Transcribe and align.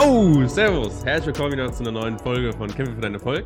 So, 0.00 0.46
servus. 0.46 1.04
Herzlich 1.04 1.34
willkommen 1.34 1.52
wieder 1.52 1.72
zu 1.72 1.80
einer 1.80 1.90
neuen 1.90 2.18
Folge 2.20 2.52
von 2.52 2.68
Kämpfe 2.68 2.94
für 2.94 3.00
deinen 3.00 3.14
Erfolg. 3.14 3.44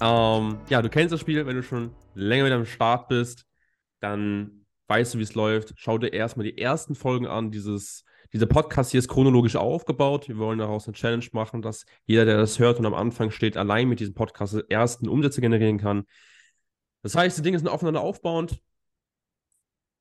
Ähm, 0.00 0.58
ja, 0.68 0.82
du 0.82 0.88
kennst 0.88 1.12
das 1.12 1.20
Spiel, 1.20 1.46
wenn 1.46 1.54
du 1.54 1.62
schon 1.62 1.94
länger 2.14 2.44
mit 2.44 2.52
am 2.52 2.64
Start 2.64 3.08
bist, 3.08 3.46
dann 4.00 4.66
weißt 4.88 5.14
du, 5.14 5.18
wie 5.18 5.22
es 5.22 5.34
läuft. 5.34 5.74
Schau 5.76 5.98
dir 5.98 6.12
erstmal 6.12 6.44
die 6.44 6.58
ersten 6.58 6.96
Folgen 6.96 7.26
an. 7.28 7.52
Dieses, 7.52 8.04
dieser 8.32 8.46
Podcast 8.46 8.90
hier 8.90 8.98
ist 8.98 9.08
chronologisch 9.08 9.54
aufgebaut. 9.54 10.26
Wir 10.26 10.38
wollen 10.38 10.58
daraus 10.58 10.88
eine 10.88 10.94
Challenge 10.94 11.26
machen, 11.32 11.62
dass 11.62 11.84
jeder, 12.06 12.24
der 12.24 12.38
das 12.38 12.58
hört 12.58 12.80
und 12.80 12.86
am 12.86 12.94
Anfang 12.94 13.30
steht, 13.30 13.56
allein 13.56 13.88
mit 13.88 14.00
diesem 14.00 14.14
Podcast 14.14 14.56
ersten 14.68 15.08
Umsätze 15.08 15.40
generieren 15.40 15.78
kann. 15.78 16.06
Das 17.02 17.14
heißt, 17.14 17.38
die 17.38 17.42
Dinge 17.42 17.58
sind 17.58 17.68
aufeinander 17.68 18.00
aufbauend. 18.00 18.60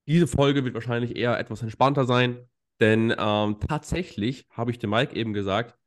Diese 0.07 0.25
Folge 0.25 0.63
wird 0.65 0.73
wahrscheinlich 0.73 1.15
eher 1.15 1.37
etwas 1.37 1.61
entspannter 1.61 2.05
sein, 2.05 2.47
denn 2.79 3.13
ähm, 3.17 3.59
tatsächlich 3.59 4.47
habe 4.51 4.71
ich 4.71 4.79
dem 4.79 4.91
Mike 4.91 5.15
eben 5.15 5.33
gesagt, 5.33 5.77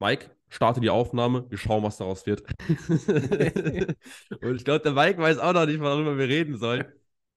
Mike, 0.00 0.30
starte 0.48 0.80
die 0.80 0.90
Aufnahme, 0.90 1.46
wir 1.48 1.58
schauen, 1.58 1.82
was 1.82 1.98
daraus 1.98 2.26
wird. 2.26 2.42
und 4.40 4.56
ich 4.56 4.64
glaube, 4.64 4.80
der 4.80 4.92
Mike 4.92 5.18
weiß 5.18 5.38
auch 5.38 5.52
noch 5.52 5.66
nicht, 5.66 5.80
worüber 5.80 6.18
wir 6.18 6.28
reden 6.28 6.58
sollen. 6.58 6.84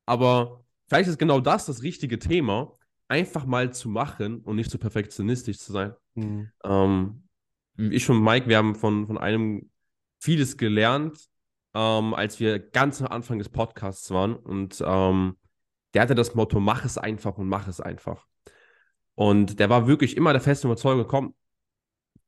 Aber 0.06 0.64
vielleicht 0.88 1.10
ist 1.10 1.20
genau 1.20 1.40
das 1.40 1.66
das 1.66 1.84
richtige 1.84 2.20
Thema, 2.20 2.74
einfach 3.08 3.46
mal 3.46 3.72
zu 3.74 3.90
machen 3.90 4.40
und 4.42 4.56
nicht 4.56 4.72
so 4.72 4.78
perfektionistisch 4.78 5.60
zu 5.60 5.72
sein. 5.72 5.94
Mhm. 6.16 6.50
Ähm, 6.64 7.24
ich 7.78 8.10
und 8.10 8.24
Mike, 8.24 8.48
wir 8.48 8.58
haben 8.58 8.76
von, 8.76 9.08
von 9.08 9.18
einem 9.18 9.70
vieles 10.20 10.58
gelernt, 10.58 11.30
ähm, 11.74 12.14
als 12.14 12.40
wir 12.40 12.60
ganz 12.60 13.02
am 13.02 13.08
Anfang 13.08 13.40
des 13.40 13.50
Podcasts 13.50 14.10
waren. 14.12 14.36
Und 14.36 14.82
ähm, 14.86 15.38
der 15.94 16.02
hatte 16.02 16.16
das 16.16 16.34
Motto, 16.34 16.60
mach 16.60 16.86
es 16.86 16.98
einfach 16.98 17.38
und 17.38 17.48
mach 17.48 17.68
es 17.68 17.82
einfach. 17.82 18.26
Und 19.16 19.60
der 19.60 19.70
war 19.70 19.88
wirklich 19.88 20.18
immer 20.18 20.34
der 20.34 20.42
festen 20.42 20.68
Überzeugung, 20.68 21.08
komm, 21.08 21.36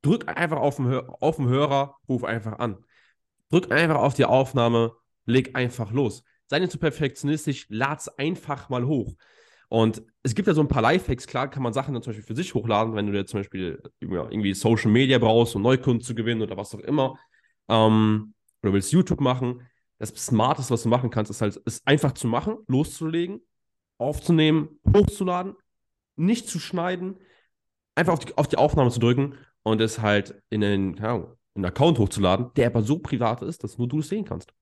drück 0.01 0.27
einfach 0.27 0.57
auf 0.57 0.77
den, 0.77 0.87
auf 0.93 1.37
den 1.37 1.47
Hörer, 1.47 1.97
ruf 2.07 2.23
einfach 2.23 2.59
an. 2.59 2.77
Drück 3.49 3.71
einfach 3.71 3.95
auf 3.95 4.13
die 4.13 4.25
Aufnahme, 4.25 4.93
leg 5.25 5.55
einfach 5.55 5.91
los. 5.91 6.23
Sei 6.47 6.59
nicht 6.59 6.71
zu 6.71 6.77
perfektionistisch, 6.77 7.65
lad's 7.69 8.07
einfach 8.07 8.69
mal 8.69 8.85
hoch. 8.85 9.15
Und 9.67 10.03
es 10.21 10.35
gibt 10.35 10.47
ja 10.47 10.53
so 10.53 10.61
ein 10.61 10.67
paar 10.67 10.83
Lifehacks, 10.83 11.25
klar 11.25 11.49
kann 11.49 11.63
man 11.63 11.73
Sachen 11.73 11.93
dann 11.93 12.03
zum 12.03 12.11
Beispiel 12.11 12.25
für 12.25 12.35
sich 12.35 12.53
hochladen, 12.53 12.93
wenn 12.93 13.07
du 13.07 13.13
dir 13.13 13.25
zum 13.25 13.39
Beispiel 13.39 13.81
irgendwie 13.99 14.53
Social 14.53 14.91
Media 14.91 15.17
brauchst, 15.17 15.55
um 15.55 15.63
Neukunden 15.63 16.01
zu 16.01 16.13
gewinnen 16.13 16.43
oder 16.43 16.55
was 16.55 16.75
auch 16.75 16.79
immer. 16.79 17.17
Ähm, 17.67 18.33
oder 18.61 18.73
willst 18.73 18.91
YouTube 18.91 19.21
machen. 19.21 19.67
Das 19.97 20.09
Smarteste, 20.09 20.73
was 20.73 20.83
du 20.83 20.89
machen 20.89 21.09
kannst, 21.09 21.31
ist 21.31 21.41
halt, 21.41 21.55
ist 21.57 21.87
einfach 21.87 22.11
zu 22.11 22.27
machen, 22.27 22.57
loszulegen, 22.67 23.41
aufzunehmen, 23.97 24.79
hochzuladen, 24.93 25.55
nicht 26.15 26.47
zu 26.47 26.59
schneiden, 26.59 27.17
einfach 27.95 28.13
auf 28.13 28.25
die, 28.25 28.37
auf 28.37 28.47
die 28.47 28.57
Aufnahme 28.57 28.91
zu 28.91 28.99
drücken 28.99 29.37
und 29.63 29.81
es 29.81 29.99
halt 29.99 30.41
in 30.49 30.61
den, 30.61 30.95
keine 30.95 31.09
Ahnung, 31.09 31.37
einen 31.55 31.65
Account 31.65 31.97
hochzuladen, 31.99 32.51
der 32.55 32.67
aber 32.67 32.81
so 32.81 32.99
privat 32.99 33.41
ist, 33.41 33.63
dass 33.63 33.77
nur 33.77 33.87
du 33.87 33.99
es 33.99 34.09
sehen 34.09 34.25
kannst. 34.25 34.53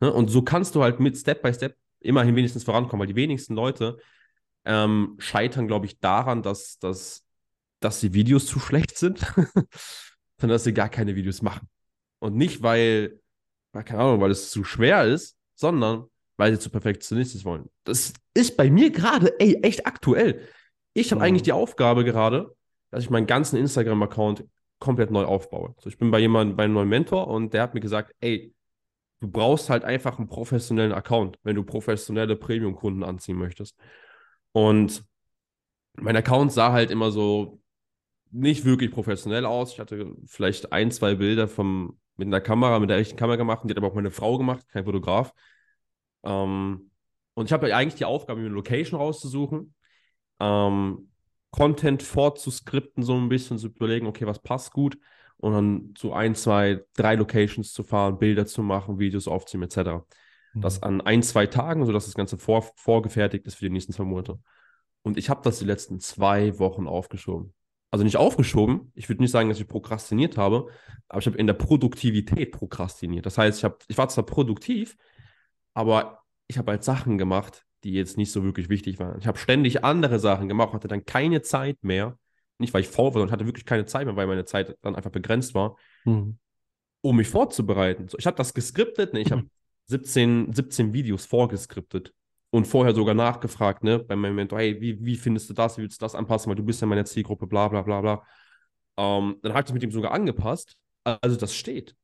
Ne? 0.00 0.12
Und 0.12 0.28
so 0.28 0.42
kannst 0.42 0.74
du 0.74 0.82
halt 0.82 1.00
mit 1.00 1.16
Step 1.16 1.42
by 1.42 1.52
Step 1.52 1.76
immerhin 2.00 2.36
wenigstens 2.36 2.64
vorankommen, 2.64 3.00
weil 3.00 3.12
die 3.12 3.16
wenigsten 3.16 3.54
Leute 3.54 3.98
ähm, 4.64 5.16
scheitern, 5.18 5.66
glaube 5.66 5.86
ich, 5.86 5.98
daran, 6.00 6.42
dass, 6.42 6.78
dass, 6.78 7.24
dass 7.80 8.00
die 8.00 8.14
Videos 8.14 8.46
zu 8.46 8.58
schlecht 8.58 8.96
sind, 8.96 9.20
sondern 10.38 10.54
dass 10.54 10.64
sie 10.64 10.74
gar 10.74 10.88
keine 10.88 11.16
Videos 11.16 11.42
machen. 11.42 11.68
Und 12.20 12.36
nicht, 12.36 12.62
weil, 12.62 13.20
keine 13.72 14.00
Ahnung, 14.00 14.20
weil 14.20 14.30
es 14.30 14.50
zu 14.50 14.64
schwer 14.64 15.04
ist, 15.04 15.36
sondern 15.54 16.06
weil 16.36 16.52
sie 16.52 16.60
zu 16.60 16.70
perfektionistisch 16.70 17.44
wollen. 17.44 17.68
Das 17.84 18.12
ist 18.34 18.56
bei 18.56 18.70
mir 18.70 18.90
gerade, 18.90 19.38
ey, 19.40 19.54
echt 19.62 19.86
aktuell. 19.86 20.48
Ich 20.98 21.12
habe 21.12 21.20
mhm. 21.20 21.26
eigentlich 21.26 21.42
die 21.42 21.52
Aufgabe 21.52 22.04
gerade, 22.04 22.56
dass 22.90 23.04
ich 23.04 23.10
meinen 23.10 23.28
ganzen 23.28 23.56
Instagram-Account 23.56 24.44
komplett 24.80 25.12
neu 25.12 25.24
aufbaue. 25.24 25.74
Also 25.76 25.88
ich 25.88 25.96
bin 25.96 26.10
bei 26.10 26.18
jemandem, 26.18 26.56
bei 26.56 26.64
einem 26.64 26.74
neuen 26.74 26.88
Mentor 26.88 27.28
und 27.28 27.54
der 27.54 27.62
hat 27.62 27.74
mir 27.74 27.80
gesagt, 27.80 28.14
ey, 28.20 28.52
du 29.20 29.30
brauchst 29.30 29.70
halt 29.70 29.84
einfach 29.84 30.18
einen 30.18 30.28
professionellen 30.28 30.92
Account, 30.92 31.38
wenn 31.44 31.54
du 31.54 31.62
professionelle 31.62 32.34
Premium-Kunden 32.34 33.04
anziehen 33.04 33.36
möchtest. 33.36 33.76
Und 34.50 35.04
mein 35.94 36.16
Account 36.16 36.52
sah 36.52 36.72
halt 36.72 36.90
immer 36.90 37.12
so 37.12 37.60
nicht 38.32 38.64
wirklich 38.64 38.90
professionell 38.90 39.46
aus. 39.46 39.72
Ich 39.72 39.78
hatte 39.78 40.16
vielleicht 40.26 40.72
ein, 40.72 40.90
zwei 40.90 41.14
Bilder 41.14 41.46
vom, 41.46 42.00
mit 42.16 42.26
einer 42.26 42.40
Kamera, 42.40 42.80
mit 42.80 42.90
der 42.90 42.98
echten 42.98 43.16
Kamera 43.16 43.36
gemacht, 43.36 43.62
die 43.64 43.70
hat 43.70 43.78
aber 43.78 43.86
auch 43.86 43.94
meine 43.94 44.10
Frau 44.10 44.36
gemacht, 44.36 44.66
kein 44.68 44.84
Fotograf. 44.84 45.32
Ähm, 46.24 46.90
und 47.34 47.46
ich 47.46 47.52
habe 47.52 47.72
eigentlich 47.72 47.94
die 47.94 48.04
Aufgabe, 48.04 48.40
mir 48.40 48.46
eine 48.46 48.54
Location 48.56 49.00
rauszusuchen, 49.00 49.74
ähm, 50.40 51.10
Content 51.50 52.02
vorzuskripten, 52.02 53.02
so 53.02 53.14
ein 53.14 53.28
bisschen 53.28 53.58
zu 53.58 53.68
überlegen, 53.68 54.06
okay, 54.06 54.26
was 54.26 54.40
passt 54.40 54.72
gut 54.72 54.98
und 55.38 55.52
dann 55.52 55.92
zu 55.94 56.12
ein, 56.12 56.34
zwei, 56.34 56.84
drei 56.94 57.14
Locations 57.14 57.72
zu 57.72 57.82
fahren, 57.82 58.18
Bilder 58.18 58.46
zu 58.46 58.62
machen, 58.62 58.98
Videos 58.98 59.28
aufzunehmen, 59.28 59.70
etc. 59.70 60.04
Mhm. 60.52 60.60
Das 60.60 60.82
an 60.82 61.00
ein, 61.00 61.22
zwei 61.22 61.46
Tagen, 61.46 61.86
sodass 61.86 62.04
das 62.04 62.14
Ganze 62.14 62.38
vor, 62.38 62.62
vorgefertigt 62.76 63.46
ist 63.46 63.54
für 63.54 63.66
die 63.66 63.70
nächsten 63.70 63.92
zwei 63.92 64.04
Monate. 64.04 64.38
Und 65.02 65.16
ich 65.16 65.30
habe 65.30 65.40
das 65.42 65.58
die 65.58 65.64
letzten 65.64 66.00
zwei 66.00 66.58
Wochen 66.58 66.86
aufgeschoben. 66.86 67.54
Also 67.90 68.04
nicht 68.04 68.18
aufgeschoben, 68.18 68.92
ich 68.94 69.08
würde 69.08 69.22
nicht 69.22 69.30
sagen, 69.30 69.48
dass 69.48 69.60
ich 69.60 69.66
prokrastiniert 69.66 70.36
habe, 70.36 70.66
aber 71.08 71.20
ich 71.20 71.26
habe 71.26 71.38
in 71.38 71.46
der 71.46 71.54
Produktivität 71.54 72.52
prokrastiniert. 72.52 73.24
Das 73.24 73.38
heißt, 73.38 73.58
ich, 73.58 73.64
hab, 73.64 73.82
ich 73.88 73.96
war 73.96 74.08
zwar 74.10 74.26
produktiv, 74.26 74.96
aber 75.72 76.22
ich 76.48 76.58
habe 76.58 76.72
halt 76.72 76.84
Sachen 76.84 77.16
gemacht, 77.16 77.64
die 77.90 77.96
jetzt 77.96 78.16
nicht 78.16 78.32
so 78.32 78.44
wirklich 78.44 78.68
wichtig 78.68 78.98
waren. 78.98 79.18
Ich 79.18 79.26
habe 79.26 79.38
ständig 79.38 79.84
andere 79.84 80.18
Sachen 80.18 80.48
gemacht, 80.48 80.72
hatte 80.72 80.88
dann 80.88 81.04
keine 81.04 81.42
Zeit 81.42 81.78
mehr. 81.82 82.18
Nicht, 82.58 82.74
weil 82.74 82.82
ich 82.82 82.88
faul 82.88 83.14
war, 83.14 83.20
sondern 83.20 83.32
hatte 83.32 83.46
wirklich 83.46 83.64
keine 83.64 83.86
Zeit 83.86 84.04
mehr, 84.06 84.16
weil 84.16 84.26
meine 84.26 84.44
Zeit 84.44 84.76
dann 84.82 84.96
einfach 84.96 85.10
begrenzt 85.10 85.54
war, 85.54 85.76
mhm. 86.04 86.38
um 87.00 87.16
mich 87.16 87.28
vorzubereiten. 87.28 88.08
So, 88.08 88.18
ich 88.18 88.26
habe 88.26 88.36
das 88.36 88.52
geskriptet, 88.52 89.14
ne? 89.14 89.20
ich 89.20 89.30
habe 89.32 89.44
17, 89.86 90.52
17 90.52 90.92
Videos 90.92 91.24
vorgeskriptet 91.24 92.12
und 92.50 92.66
vorher 92.66 92.94
sogar 92.94 93.14
nachgefragt, 93.14 93.84
ne, 93.84 93.98
bei 93.98 94.16
meinem 94.16 94.34
Mentor, 94.34 94.58
hey, 94.58 94.80
wie, 94.80 95.02
wie 95.04 95.16
findest 95.16 95.48
du 95.48 95.54
das, 95.54 95.78
wie 95.78 95.82
willst 95.82 96.00
du 96.00 96.04
das 96.04 96.14
anpassen, 96.14 96.50
weil 96.50 96.56
du 96.56 96.64
bist 96.64 96.80
ja 96.80 96.86
meine 96.86 97.04
Zielgruppe, 97.04 97.46
bla 97.46 97.68
bla 97.68 97.82
bla 97.82 98.00
bla. 98.00 98.22
Ähm, 98.96 99.38
dann 99.42 99.52
habe 99.52 99.60
ich 99.60 99.66
das 99.66 99.72
mit 99.72 99.82
ihm 99.82 99.92
sogar 99.92 100.12
angepasst. 100.12 100.76
Also 101.04 101.36
das 101.36 101.54
steht. 101.54 101.94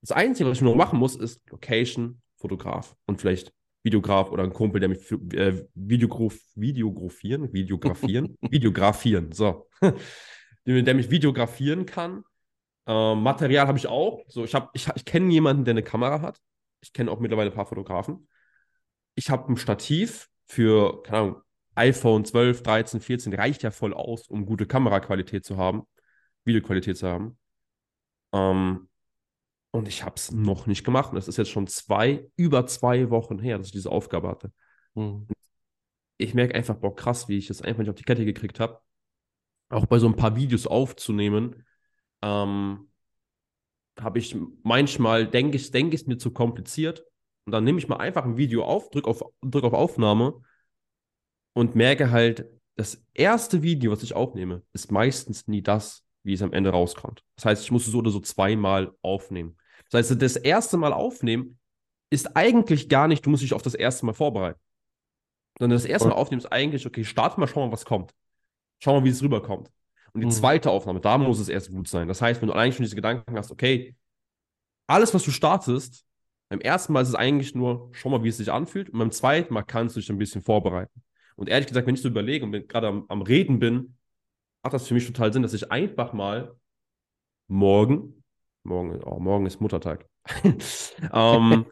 Das 0.00 0.12
Einzige, 0.12 0.50
was 0.50 0.58
ich 0.58 0.62
nur 0.62 0.76
machen 0.76 0.98
muss, 0.98 1.14
ist 1.16 1.40
Location, 1.50 2.20
Fotograf 2.36 2.96
und 3.06 3.20
vielleicht 3.20 3.52
Videograf 3.82 4.30
oder 4.30 4.44
ein 4.44 4.52
Kumpel, 4.52 4.80
der 4.80 4.88
mich 4.88 5.00
für, 5.00 5.16
äh, 5.34 5.66
Videograf, 5.74 6.34
Videografieren, 6.54 7.52
Videografieren, 7.52 8.38
Videografieren, 8.50 9.32
so, 9.32 9.68
der 10.66 10.94
mich 10.94 11.10
videografieren 11.10 11.86
kann. 11.86 12.24
Ähm, 12.86 13.22
Material 13.22 13.66
habe 13.66 13.78
ich 13.78 13.86
auch. 13.86 14.22
So, 14.28 14.44
ich, 14.44 14.54
ich, 14.74 14.88
ich 14.94 15.04
kenne 15.04 15.32
jemanden, 15.32 15.64
der 15.64 15.72
eine 15.72 15.82
Kamera 15.82 16.20
hat. 16.20 16.40
Ich 16.80 16.92
kenne 16.92 17.10
auch 17.10 17.20
mittlerweile 17.20 17.50
ein 17.50 17.54
paar 17.54 17.66
Fotografen. 17.66 18.28
Ich 19.14 19.30
habe 19.30 19.52
ein 19.52 19.56
Stativ 19.56 20.28
für, 20.46 21.02
keine 21.02 21.18
Ahnung, 21.18 21.42
iPhone 21.74 22.24
12, 22.24 22.62
13, 22.62 23.00
14, 23.00 23.34
reicht 23.34 23.62
ja 23.62 23.70
voll 23.70 23.94
aus, 23.94 24.28
um 24.28 24.44
gute 24.46 24.66
Kameraqualität 24.66 25.44
zu 25.44 25.56
haben, 25.56 25.84
Videoqualität 26.44 26.96
zu 26.96 27.08
haben. 27.08 27.38
Ähm, 28.32 28.88
und 29.72 29.88
ich 29.88 30.04
habe 30.04 30.14
es 30.16 30.30
noch 30.30 30.66
nicht 30.66 30.84
gemacht. 30.84 31.12
Und 31.12 31.18
es 31.18 31.28
ist 31.28 31.38
jetzt 31.38 31.50
schon 31.50 31.66
zwei, 31.66 32.30
über 32.36 32.66
zwei 32.66 33.10
Wochen 33.10 33.38
her, 33.38 33.58
dass 33.58 33.68
ich 33.68 33.72
diese 33.72 33.90
Aufgabe 33.90 34.28
hatte. 34.28 34.52
Mhm. 34.94 35.26
Ich 36.18 36.34
merke 36.34 36.54
einfach, 36.54 36.76
boah, 36.76 36.94
krass, 36.94 37.26
wie 37.28 37.38
ich 37.38 37.48
das 37.48 37.62
einfach 37.62 37.80
nicht 37.80 37.88
auf 37.88 37.96
die 37.96 38.04
Kette 38.04 38.24
gekriegt 38.24 38.60
habe. 38.60 38.80
Auch 39.70 39.86
bei 39.86 39.98
so 39.98 40.06
ein 40.06 40.14
paar 40.16 40.36
Videos 40.36 40.66
aufzunehmen, 40.66 41.64
ähm, 42.20 42.90
habe 43.98 44.18
ich 44.18 44.36
manchmal, 44.62 45.26
denke 45.26 45.56
ich, 45.56 45.70
denke 45.70 45.96
ich, 45.96 46.06
mir 46.06 46.18
zu 46.18 46.32
kompliziert. 46.32 47.04
Und 47.46 47.52
dann 47.52 47.64
nehme 47.64 47.78
ich 47.78 47.88
mal 47.88 47.96
einfach 47.96 48.24
ein 48.24 48.36
Video 48.36 48.64
auf, 48.64 48.90
drücke 48.90 49.08
auf, 49.08 49.24
drück 49.40 49.64
auf 49.64 49.72
Aufnahme 49.72 50.42
und 51.54 51.74
merke 51.74 52.10
halt, 52.10 52.46
das 52.76 53.04
erste 53.12 53.62
Video, 53.62 53.90
was 53.90 54.02
ich 54.02 54.14
aufnehme, 54.14 54.62
ist 54.72 54.90
meistens 54.90 55.46
nie 55.46 55.62
das, 55.62 56.06
wie 56.22 56.32
es 56.32 56.42
am 56.42 56.52
Ende 56.52 56.70
rauskommt. 56.70 57.22
Das 57.36 57.44
heißt, 57.44 57.64
ich 57.64 57.70
muss 57.70 57.86
es 57.86 57.92
so 57.92 57.98
oder 57.98 58.10
so 58.10 58.20
zweimal 58.20 58.94
aufnehmen. 59.02 59.56
Das 59.92 60.10
heißt, 60.10 60.22
das 60.22 60.36
erste 60.36 60.78
Mal 60.78 60.92
aufnehmen 60.92 61.58
ist 62.10 62.34
eigentlich 62.36 62.88
gar 62.88 63.08
nicht, 63.08 63.24
du 63.24 63.30
musst 63.30 63.42
dich 63.42 63.52
auf 63.52 63.62
das 63.62 63.74
erste 63.74 64.06
Mal 64.06 64.14
vorbereiten. 64.14 64.58
Sondern 65.58 65.76
das 65.76 65.84
erste 65.84 66.08
Mal 66.08 66.14
aufnehmen 66.14 66.40
ist 66.40 66.50
eigentlich, 66.50 66.86
okay, 66.86 67.04
starte 67.04 67.38
mal, 67.38 67.46
schau 67.46 67.66
mal, 67.66 67.72
was 67.72 67.84
kommt. 67.84 68.14
Schau 68.82 68.98
mal, 68.98 69.04
wie 69.04 69.10
es 69.10 69.22
rüberkommt. 69.22 69.70
Und 70.14 70.22
die 70.22 70.26
mhm. 70.26 70.30
zweite 70.30 70.70
Aufnahme, 70.70 71.00
da 71.00 71.18
muss 71.18 71.38
es 71.38 71.48
erst 71.48 71.70
gut 71.70 71.88
sein. 71.88 72.08
Das 72.08 72.22
heißt, 72.22 72.40
wenn 72.40 72.48
du 72.48 72.54
eigentlich 72.54 72.76
schon 72.76 72.84
diese 72.84 72.96
Gedanken 72.96 73.36
hast, 73.36 73.50
okay, 73.50 73.94
alles, 74.86 75.12
was 75.12 75.24
du 75.24 75.30
startest, 75.30 76.06
beim 76.48 76.60
ersten 76.60 76.92
Mal 76.94 77.02
ist 77.02 77.08
es 77.08 77.14
eigentlich 77.14 77.54
nur, 77.54 77.90
schau 77.92 78.08
mal, 78.08 78.22
wie 78.24 78.28
es 78.28 78.38
sich 78.38 78.50
anfühlt. 78.50 78.88
Und 78.90 78.98
beim 78.98 79.10
zweiten 79.10 79.52
Mal 79.52 79.62
kannst 79.62 79.96
du 79.96 80.00
dich 80.00 80.10
ein 80.10 80.18
bisschen 80.18 80.42
vorbereiten. 80.42 81.02
Und 81.36 81.48
ehrlich 81.48 81.68
gesagt, 81.68 81.86
wenn 81.86 81.94
ich 81.94 82.02
so 82.02 82.08
überlege 82.08 82.44
und 82.44 82.68
gerade 82.68 82.88
am, 82.88 83.04
am 83.08 83.22
Reden 83.22 83.58
bin, 83.58 83.96
macht 84.62 84.74
das 84.74 84.88
für 84.88 84.94
mich 84.94 85.06
total 85.06 85.32
Sinn, 85.32 85.42
dass 85.42 85.54
ich 85.54 85.70
einfach 85.70 86.12
mal 86.14 86.56
morgen 87.46 88.21
Morgen, 88.64 89.02
oh, 89.04 89.18
morgen 89.18 89.46
ist 89.46 89.60
Muttertag. 89.60 90.06
ähm, 91.12 91.66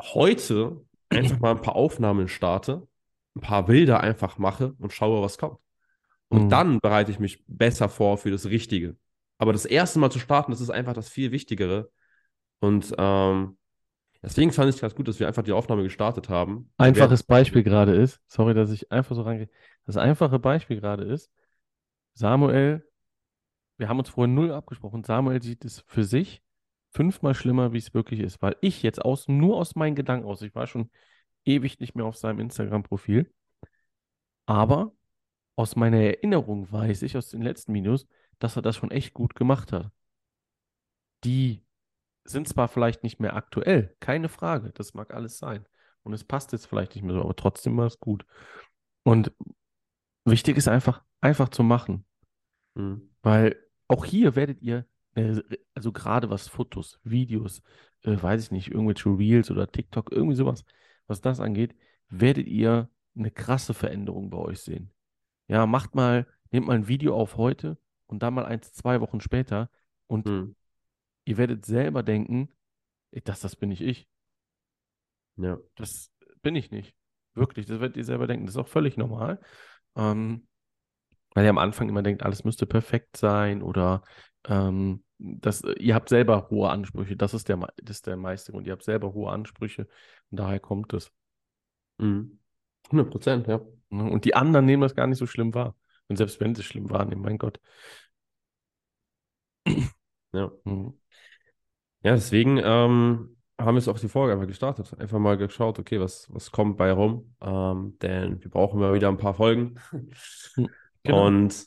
heute 0.00 0.84
einfach 1.08 1.40
mal 1.40 1.52
ein 1.52 1.62
paar 1.62 1.76
Aufnahmen 1.76 2.28
starte, 2.28 2.86
ein 3.34 3.40
paar 3.40 3.64
Bilder 3.64 4.00
einfach 4.00 4.38
mache 4.38 4.74
und 4.78 4.92
schaue, 4.92 5.22
was 5.22 5.38
kommt. 5.38 5.58
Und 6.28 6.44
mhm. 6.44 6.48
dann 6.50 6.78
bereite 6.80 7.10
ich 7.10 7.18
mich 7.18 7.44
besser 7.46 7.88
vor 7.88 8.18
für 8.18 8.30
das 8.30 8.46
Richtige. 8.46 8.96
Aber 9.38 9.52
das 9.52 9.64
erste 9.64 9.98
Mal 9.98 10.10
zu 10.10 10.18
starten, 10.18 10.52
das 10.52 10.60
ist 10.60 10.70
einfach 10.70 10.94
das 10.94 11.08
viel 11.08 11.32
Wichtigere. 11.32 11.90
Und 12.60 12.94
ähm, 12.98 13.56
deswegen 14.22 14.52
fand 14.52 14.68
ich 14.68 14.76
es 14.76 14.80
ganz 14.80 14.94
gut, 14.94 15.08
dass 15.08 15.18
wir 15.18 15.28
einfach 15.28 15.42
die 15.42 15.52
Aufnahme 15.52 15.82
gestartet 15.82 16.28
haben. 16.28 16.70
Einfaches 16.76 17.22
Beispiel 17.22 17.62
gerade 17.62 17.94
ist, 17.94 18.20
sorry, 18.26 18.54
dass 18.54 18.70
ich 18.70 18.92
einfach 18.92 19.16
so 19.16 19.22
reingehe. 19.22 19.48
Das 19.86 19.96
einfache 19.96 20.38
Beispiel 20.38 20.78
gerade 20.78 21.04
ist, 21.04 21.30
Samuel, 22.14 22.86
wir 23.78 23.88
haben 23.88 23.98
uns 23.98 24.08
vorhin 24.08 24.34
null 24.34 24.52
abgesprochen. 24.52 25.04
Samuel 25.04 25.42
sieht 25.42 25.64
es 25.64 25.84
für 25.86 26.04
sich 26.04 26.42
fünfmal 26.92 27.34
schlimmer, 27.34 27.72
wie 27.72 27.78
es 27.78 27.94
wirklich 27.94 28.20
ist, 28.20 28.42
weil 28.42 28.56
ich 28.60 28.82
jetzt 28.82 29.02
aus, 29.02 29.28
nur 29.28 29.56
aus 29.56 29.74
meinen 29.74 29.96
Gedanken 29.96 30.26
aus, 30.26 30.42
ich 30.42 30.54
war 30.54 30.66
schon 30.66 30.90
ewig 31.44 31.80
nicht 31.80 31.94
mehr 31.94 32.04
auf 32.04 32.16
seinem 32.16 32.38
Instagram-Profil, 32.38 33.32
aber 34.46 34.92
aus 35.56 35.76
meiner 35.76 35.98
Erinnerung 35.98 36.70
weiß 36.70 37.02
ich 37.02 37.16
aus 37.16 37.28
den 37.30 37.42
letzten 37.42 37.74
Videos, 37.74 38.06
dass 38.38 38.56
er 38.56 38.62
das 38.62 38.76
schon 38.76 38.90
echt 38.90 39.14
gut 39.14 39.34
gemacht 39.34 39.72
hat. 39.72 39.90
Die 41.24 41.64
sind 42.24 42.48
zwar 42.48 42.68
vielleicht 42.68 43.02
nicht 43.02 43.20
mehr 43.20 43.34
aktuell, 43.36 43.96
keine 44.00 44.28
Frage, 44.28 44.70
das 44.72 44.94
mag 44.94 45.14
alles 45.14 45.38
sein. 45.38 45.66
Und 46.02 46.12
es 46.12 46.24
passt 46.24 46.52
jetzt 46.52 46.66
vielleicht 46.66 46.94
nicht 46.94 47.04
mehr 47.04 47.14
so, 47.14 47.22
aber 47.22 47.36
trotzdem 47.36 47.76
war 47.76 47.86
es 47.86 48.00
gut. 48.00 48.26
Und 49.04 49.32
wichtig 50.24 50.56
ist 50.56 50.68
einfach, 50.68 51.04
einfach 51.20 51.48
zu 51.48 51.62
machen. 51.62 52.04
Mhm. 52.74 53.11
Weil 53.22 53.56
auch 53.88 54.04
hier 54.04 54.36
werdet 54.36 54.60
ihr, 54.62 54.86
äh, 55.14 55.40
also 55.74 55.92
gerade 55.92 56.30
was 56.30 56.48
Fotos, 56.48 57.00
Videos, 57.04 57.62
äh, 58.02 58.20
weiß 58.20 58.44
ich 58.44 58.50
nicht, 58.50 58.68
irgendwelche 58.68 59.10
Reels 59.10 59.50
oder 59.50 59.70
TikTok, 59.70 60.12
irgendwie 60.12 60.36
sowas, 60.36 60.64
was 61.06 61.20
das 61.20 61.40
angeht, 61.40 61.74
werdet 62.08 62.46
ihr 62.46 62.88
eine 63.16 63.30
krasse 63.30 63.74
Veränderung 63.74 64.30
bei 64.30 64.38
euch 64.38 64.60
sehen. 64.60 64.90
Ja, 65.48 65.66
macht 65.66 65.94
mal, 65.94 66.26
nehmt 66.50 66.66
mal 66.66 66.76
ein 66.76 66.88
Video 66.88 67.16
auf 67.16 67.36
heute 67.36 67.78
und 68.06 68.22
dann 68.22 68.34
mal 68.34 68.46
eins, 68.46 68.72
zwei 68.72 69.00
Wochen 69.00 69.20
später 69.20 69.70
und 70.06 70.28
hm. 70.28 70.56
ihr 71.24 71.36
werdet 71.36 71.64
selber 71.66 72.02
denken, 72.02 72.50
das, 73.24 73.40
das 73.40 73.56
bin 73.56 73.68
nicht 73.68 73.82
ich. 73.82 74.08
Ja. 75.36 75.58
Das 75.76 76.12
bin 76.42 76.56
ich 76.56 76.70
nicht. 76.70 76.94
Wirklich, 77.34 77.66
das 77.66 77.80
werdet 77.80 77.96
ihr 77.96 78.04
selber 78.04 78.26
denken. 78.26 78.46
Das 78.46 78.54
ist 78.54 78.60
auch 78.60 78.68
völlig 78.68 78.96
normal. 78.96 79.40
Ähm, 79.96 80.46
weil 81.34 81.44
ihr 81.44 81.50
am 81.50 81.58
Anfang 81.58 81.88
immer 81.88 82.02
denkt, 82.02 82.22
alles 82.22 82.44
müsste 82.44 82.66
perfekt 82.66 83.16
sein 83.16 83.62
oder 83.62 84.02
ähm, 84.46 85.04
das, 85.18 85.62
ihr 85.78 85.94
habt 85.94 86.08
selber 86.08 86.48
hohe 86.50 86.68
Ansprüche. 86.70 87.16
Das 87.16 87.34
ist 87.34 87.48
der, 87.48 87.58
das 87.82 87.96
ist 87.96 88.06
der 88.06 88.16
meiste 88.16 88.52
und 88.52 88.66
ihr 88.66 88.72
habt 88.72 88.82
selber 88.82 89.12
hohe 89.14 89.30
Ansprüche 89.30 89.86
und 90.30 90.40
daher 90.40 90.60
kommt 90.60 90.92
es. 90.92 91.12
Mhm. 91.98 92.38
100 92.86 93.10
Prozent, 93.10 93.46
ja. 93.46 93.60
Ne? 93.90 94.10
Und 94.10 94.24
die 94.24 94.34
anderen 94.34 94.66
nehmen 94.66 94.82
das 94.82 94.94
gar 94.96 95.06
nicht 95.06 95.18
so 95.18 95.26
schlimm 95.26 95.54
wahr. 95.54 95.76
Und 96.08 96.16
selbst 96.16 96.40
wenn 96.40 96.54
sie 96.54 96.62
schlimm 96.62 96.90
wahrnehmen, 96.90 97.22
mein 97.22 97.38
Gott. 97.38 97.60
Ja. 100.32 100.50
Mhm. 100.64 100.98
Ja, 102.02 102.14
deswegen 102.14 102.58
ähm, 102.58 103.36
haben 103.58 103.74
wir 103.74 103.78
jetzt 103.80 103.88
auch 103.88 103.98
die 103.98 104.08
Folge 104.08 104.32
einfach 104.32 104.46
gestartet. 104.46 104.98
Einfach 104.98 105.18
mal 105.18 105.36
geschaut, 105.36 105.78
okay, 105.78 106.00
was, 106.00 106.26
was 106.32 106.50
kommt 106.50 106.76
bei 106.76 106.90
rum. 106.90 107.34
Ähm, 107.40 107.96
denn 108.02 108.42
wir 108.42 108.50
brauchen 108.50 108.80
mal 108.80 108.94
wieder 108.94 109.08
ein 109.08 109.18
paar 109.18 109.34
Folgen. 109.34 109.78
Genau. 111.04 111.26
Und 111.26 111.66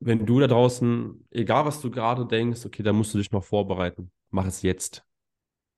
wenn 0.00 0.26
du 0.26 0.40
da 0.40 0.46
draußen, 0.46 1.26
egal 1.30 1.64
was 1.64 1.80
du 1.80 1.90
gerade 1.90 2.26
denkst, 2.26 2.66
okay, 2.66 2.82
da 2.82 2.92
musst 2.92 3.14
du 3.14 3.18
dich 3.18 3.30
noch 3.32 3.44
vorbereiten. 3.44 4.10
Mach 4.30 4.46
es 4.46 4.62
jetzt. 4.62 5.04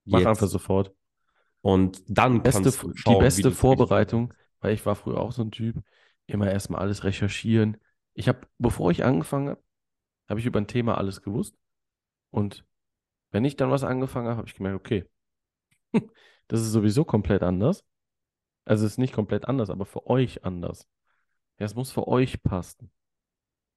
Mach 0.05 0.21
jetzt. 0.21 0.29
einfach 0.29 0.47
sofort. 0.49 0.93
Und 1.61 2.03
dann 2.09 2.43
beste, 2.43 2.63
kannst 2.63 2.83
du 2.83 2.93
schauen, 2.95 3.15
Die 3.15 3.21
beste 3.21 3.51
Vorbereitung, 3.51 4.33
weil 4.61 4.75
ich 4.75 4.87
war 4.87 4.95
früher 4.95 5.21
auch 5.21 5.33
so 5.33 5.43
ein 5.43 5.51
Typ, 5.51 5.83
immer 6.27 6.51
erstmal 6.51 6.81
alles 6.81 7.05
recherchieren. 7.05 7.77
Ich 8.15 8.29
habe, 8.29 8.47
bevor 8.59 8.91
ich 8.91 9.05
angefangen 9.05 9.51
habe, 9.51 9.63
habe 10.29 10.41
ich 10.41 10.47
über 10.47 10.61
ein 10.61 10.67
Thema 10.67 10.99
alles 10.99 11.23
gewusst. 11.23 11.57
Und 12.31 12.65
wenn 13.31 13.45
ich 13.45 13.57
dann 13.57 13.71
was 13.71 13.85
angefangen 13.85 14.29
habe, 14.29 14.39
habe 14.39 14.49
ich 14.49 14.55
gemerkt, 14.55 14.77
okay, 14.77 15.05
das 16.49 16.61
ist 16.61 16.73
sowieso 16.73 17.05
komplett 17.05 17.43
anders. 17.43 17.85
Also 18.65 18.87
es 18.87 18.93
ist 18.93 18.99
nicht 18.99 19.15
komplett 19.15 19.47
anders, 19.47 19.71
aber 19.71 19.87
für 19.87 20.07
euch 20.07 20.45
anders. 20.45 20.89
Ja, 21.59 21.67
es 21.67 21.75
muss 21.75 21.93
für 21.93 22.07
euch 22.07 22.43
passen. 22.43 22.91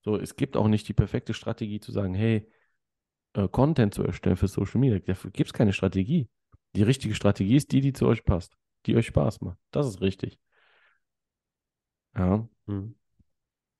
So, 0.01 0.17
es 0.17 0.35
gibt 0.35 0.57
auch 0.57 0.67
nicht 0.67 0.87
die 0.87 0.93
perfekte 0.93 1.33
Strategie 1.33 1.79
zu 1.79 1.91
sagen, 1.91 2.13
hey, 2.13 2.49
äh, 3.33 3.47
Content 3.47 3.93
zu 3.93 4.03
erstellen 4.03 4.37
für 4.37 4.47
Social 4.47 4.79
Media. 4.79 4.99
Dafür 4.99 5.31
gibt 5.31 5.47
es 5.47 5.53
keine 5.53 5.73
Strategie. 5.73 6.29
Die 6.75 6.83
richtige 6.83 7.15
Strategie 7.15 7.55
ist 7.55 7.71
die, 7.71 7.81
die 7.81 7.93
zu 7.93 8.07
euch 8.07 8.23
passt, 8.25 8.55
die 8.85 8.95
euch 8.95 9.07
Spaß 9.07 9.41
macht. 9.41 9.57
Das 9.71 9.87
ist 9.87 10.01
richtig. 10.01 10.39
Ja. 12.15 12.47
Mhm. 12.65 12.95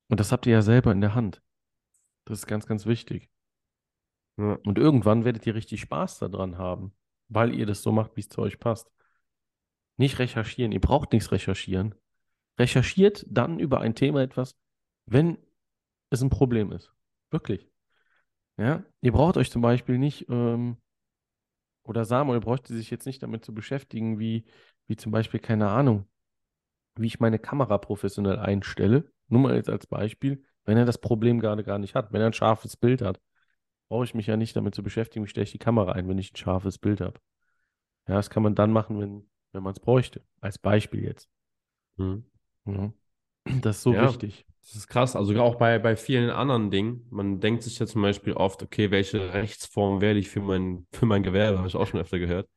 Und 0.08 0.20
das 0.20 0.32
habt 0.32 0.46
ihr 0.46 0.54
ja 0.54 0.62
selber 0.62 0.92
in 0.92 1.02
der 1.02 1.16
Hand. 1.16 1.42
Das 2.26 2.40
ist 2.40 2.48
ganz, 2.48 2.66
ganz 2.66 2.86
wichtig. 2.86 3.30
Ja. 4.38 4.58
Und 4.66 4.78
irgendwann 4.78 5.26
werdet 5.26 5.46
ihr 5.46 5.56
richtig 5.56 5.82
Spaß 5.82 6.20
daran 6.20 6.58
haben, 6.58 6.96
weil 7.28 7.54
ihr 7.54 7.66
das 7.66 7.82
so 7.82 7.92
macht, 7.92 8.16
wie 8.16 8.22
es 8.22 8.30
zu 8.30 8.42
euch 8.42 8.60
passt. 8.60 8.92
Nicht 9.98 10.20
recherchieren. 10.20 10.72
Ihr 10.72 10.82
braucht 10.82 11.12
nichts 11.12 11.32
recherchieren. 11.32 11.96
Recherchiert 12.60 13.26
dann 13.30 13.60
über 13.60 13.80
ein 13.80 13.96
Thema 13.96 14.22
etwas, 14.22 14.56
wenn 15.06 15.38
es 16.10 16.22
ein 16.22 16.30
Problem 16.30 16.72
ist. 16.72 16.92
Wirklich. 17.32 17.68
Ja, 18.58 18.84
ihr 19.02 19.12
braucht 19.14 19.38
euch 19.38 19.50
zum 19.50 19.62
Beispiel 19.62 19.98
nicht, 19.98 20.28
ähm, 20.30 20.78
oder 21.84 22.06
Samuel 22.06 22.42
bräuchte 22.42 22.74
sich 22.74 22.90
jetzt 22.92 23.06
nicht 23.06 23.24
damit 23.24 23.46
zu 23.46 23.54
beschäftigen, 23.54 24.20
wie, 24.20 24.46
wie 24.88 24.98
zum 24.98 25.12
Beispiel, 25.12 25.40
keine 25.40 25.70
Ahnung, 25.70 26.08
wie 26.96 27.08
ich 27.08 27.20
meine 27.20 27.40
Kamera 27.40 27.78
professionell 27.78 28.38
einstelle. 28.38 29.12
Nur 29.28 29.42
mal 29.42 29.56
jetzt 29.56 29.70
als 29.70 29.88
Beispiel, 29.88 30.44
wenn 30.66 30.78
er 30.78 30.86
das 30.86 31.00
Problem 31.00 31.40
gerade 31.40 31.64
gar 31.64 31.80
nicht 31.80 31.96
hat, 31.96 32.12
wenn 32.12 32.22
er 32.22 32.28
ein 32.28 32.34
scharfes 32.34 32.76
Bild 32.78 33.02
hat, 33.02 33.22
brauche 33.88 34.04
ich 34.04 34.14
mich 34.14 34.28
ja 34.28 34.38
nicht 34.38 34.56
damit 34.56 34.76
zu 34.76 34.84
beschäftigen, 34.84 35.26
wie 35.26 35.30
stelle 35.30 35.46
ich 35.46 35.52
die 35.52 35.60
Kamera 35.60 35.94
ein, 35.94 36.08
wenn 36.08 36.18
ich 36.18 36.34
ein 36.34 36.38
scharfes 36.38 36.78
Bild 36.78 37.02
habe. 37.02 37.20
Ja, 38.08 38.16
das 38.16 38.30
kann 38.30 38.44
man 38.44 38.56
dann 38.56 38.72
machen, 38.72 39.00
wenn, 39.00 39.30
wenn 39.54 39.64
man 39.64 39.74
es 39.74 39.80
bräuchte. 39.80 40.24
Als 40.42 40.58
Beispiel 40.60 41.04
jetzt. 41.04 41.30
Mhm. 41.98 42.26
Das 43.46 43.78
ist 43.78 43.84
so 43.84 43.94
ja, 43.94 44.08
wichtig. 44.08 44.46
Das 44.62 44.76
ist 44.76 44.88
krass. 44.88 45.16
Also 45.16 45.40
auch 45.42 45.56
bei, 45.56 45.80
bei 45.80 45.96
vielen 45.96 46.30
anderen 46.30 46.70
Dingen. 46.70 47.08
Man 47.10 47.40
denkt 47.40 47.64
sich 47.64 47.80
ja 47.80 47.88
zum 47.88 48.02
Beispiel 48.02 48.34
oft, 48.34 48.62
okay, 48.62 48.92
welche 48.92 49.34
Rechtsform 49.34 50.02
wähle 50.02 50.20
ich 50.20 50.30
für 50.30 50.42
mein, 50.42 50.88
für 50.94 51.06
mein 51.06 51.24
Gewerbe? 51.24 51.58
Habe 51.58 51.68
ich 51.68 51.76
auch 51.76 51.88
schon 51.88 52.00
öfter 52.00 52.20
gehört. 52.20 52.48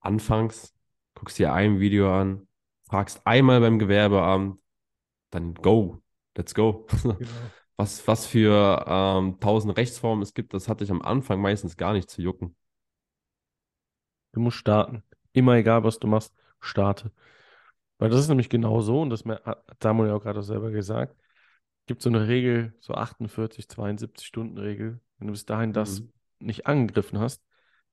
Anfangs 0.00 0.74
guckst 1.14 1.38
dir 1.38 1.52
ein 1.52 1.80
Video 1.80 2.12
an, 2.12 2.46
fragst 2.82 3.26
einmal 3.26 3.60
beim 3.60 3.78
Gewerbeamt, 3.78 4.60
dann 5.30 5.54
go, 5.54 6.02
let's 6.36 6.54
go. 6.54 6.86
Genau. 7.02 7.16
Was, 7.76 8.06
was 8.06 8.24
für 8.24 8.84
ähm, 8.86 9.40
tausend 9.40 9.76
Rechtsformen 9.76 10.22
es 10.22 10.32
gibt, 10.32 10.54
das 10.54 10.68
hatte 10.68 10.84
ich 10.84 10.92
am 10.92 11.02
Anfang 11.02 11.40
meistens 11.40 11.76
gar 11.76 11.92
nicht 11.92 12.08
zu 12.08 12.22
jucken. 12.22 12.54
Du 14.30 14.38
musst 14.38 14.58
starten. 14.58 15.02
Immer 15.32 15.54
egal, 15.54 15.82
was 15.82 15.98
du 15.98 16.06
machst, 16.06 16.32
starte. 16.60 17.10
Weil 18.04 18.10
das 18.10 18.20
ist 18.20 18.28
nämlich 18.28 18.50
genau 18.50 18.82
so, 18.82 19.00
und 19.00 19.08
das 19.08 19.24
hat 19.24 19.64
Samuel 19.82 20.10
ja 20.10 20.14
auch 20.16 20.22
gerade 20.22 20.42
selber 20.42 20.70
gesagt, 20.70 21.16
gibt 21.86 22.02
so 22.02 22.10
eine 22.10 22.28
Regel, 22.28 22.74
so 22.78 22.92
48, 22.92 23.66
72 23.66 24.26
Stunden 24.26 24.58
Regel. 24.58 25.00
Wenn 25.16 25.28
du 25.28 25.32
bis 25.32 25.46
dahin 25.46 25.72
das 25.72 26.02
mhm. 26.02 26.12
nicht 26.38 26.66
angegriffen 26.66 27.18
hast, 27.18 27.42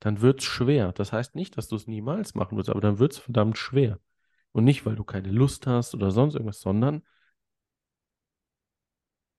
dann 0.02 0.20
wird 0.20 0.42
es 0.42 0.46
schwer. 0.46 0.92
Das 0.92 1.14
heißt 1.14 1.36
nicht, 1.36 1.56
dass 1.56 1.70
du 1.70 1.78
es 1.78 1.88
niemals 1.88 2.36
machen 2.36 2.58
wirst, 2.58 2.70
aber 2.70 2.82
dann 2.82 3.00
wird 3.00 3.14
es 3.14 3.20
verdammt 3.20 3.58
schwer. 3.58 4.02
Und 4.52 4.66
nicht, 4.66 4.86
weil 4.86 4.98
du 4.98 5.06
keine 5.06 5.32
Lust 5.32 5.66
hast 5.66 5.96
oder 5.96 6.12
sonst 6.12 6.34
irgendwas, 6.34 6.60
sondern 6.60 7.04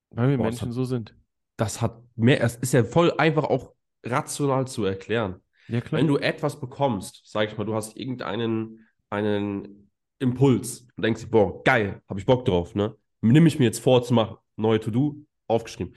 weil 0.09 0.31
wir 0.31 0.38
Boah, 0.38 0.45
Menschen 0.45 0.69
hat, 0.69 0.75
so 0.75 0.85
sind. 0.85 1.14
Das 1.59 1.83
hat 1.83 2.02
mehr, 2.17 2.43
es 2.43 2.57
ist 2.57 2.73
ja 2.73 2.83
voll 2.83 3.12
einfach 3.19 3.45
auch 3.45 3.75
rational 4.02 4.67
zu 4.67 4.87
erklären. 4.87 5.43
Ja. 5.69 5.83
Wenn 5.91 6.07
du 6.07 6.17
etwas 6.17 6.59
bekommst, 6.59 7.21
sag 7.26 7.50
ich 7.50 7.59
mal, 7.59 7.64
du 7.64 7.75
hast 7.75 7.95
irgendeinen 7.95 8.88
einen 9.11 9.82
Impuls 10.23 10.87
und 10.97 11.05
denkst, 11.05 11.26
boah, 11.31 11.62
geil, 11.62 12.02
habe 12.09 12.21
ich 12.21 12.26
Bock 12.26 12.45
drauf, 12.45 12.75
ne? 12.75 12.97
Nimm 13.21 13.47
ich 13.47 13.59
mir 13.59 13.67
jetzt 13.67 13.81
vor 13.81 14.02
zu 14.02 14.14
machen, 14.14 14.37
neue 14.57 14.81
To-Do, 14.81 15.17
aufgeschrieben. 15.47 15.95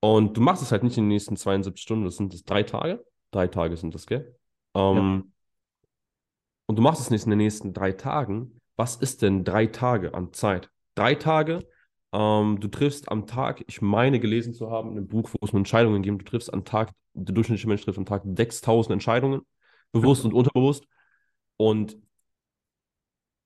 Und 0.00 0.36
du 0.36 0.40
machst 0.40 0.62
es 0.62 0.72
halt 0.72 0.82
nicht 0.82 0.96
in 0.96 1.04
den 1.04 1.08
nächsten 1.08 1.36
72 1.36 1.82
Stunden, 1.82 2.04
das 2.04 2.16
sind 2.16 2.32
das 2.32 2.44
drei 2.44 2.62
Tage. 2.62 3.04
Drei 3.30 3.46
Tage 3.48 3.76
sind 3.76 3.94
das, 3.94 4.06
gell? 4.06 4.34
Ähm, 4.74 4.96
ja 4.96 5.22
und 6.68 6.76
du 6.76 6.82
machst 6.82 7.00
es 7.00 7.10
nicht 7.10 7.24
in 7.24 7.30
den 7.30 7.38
nächsten 7.38 7.72
drei 7.72 7.92
Tagen, 7.92 8.60
was 8.76 8.96
ist 8.96 9.22
denn 9.22 9.42
drei 9.42 9.66
Tage 9.66 10.14
an 10.14 10.32
Zeit? 10.34 10.70
Drei 10.94 11.14
Tage, 11.14 11.66
ähm, 12.12 12.60
du 12.60 12.68
triffst 12.68 13.10
am 13.10 13.26
Tag, 13.26 13.64
ich 13.66 13.80
meine 13.80 14.20
gelesen 14.20 14.52
zu 14.52 14.70
haben, 14.70 14.90
in 14.90 14.98
einem 14.98 15.08
Buch, 15.08 15.30
wo 15.32 15.44
es 15.44 15.50
um 15.50 15.58
Entscheidungen 15.58 16.02
geht, 16.02 16.12
du 16.12 16.24
triffst 16.24 16.52
am 16.52 16.64
Tag, 16.64 16.92
der 17.14 17.34
durchschnittliche 17.34 17.68
Mensch 17.68 17.82
trifft 17.82 17.98
am 17.98 18.04
Tag 18.04 18.22
6000 18.24 18.92
Entscheidungen, 18.92 19.40
bewusst 19.92 20.24
und 20.26 20.34
unterbewusst. 20.34 20.84
Und 21.56 21.96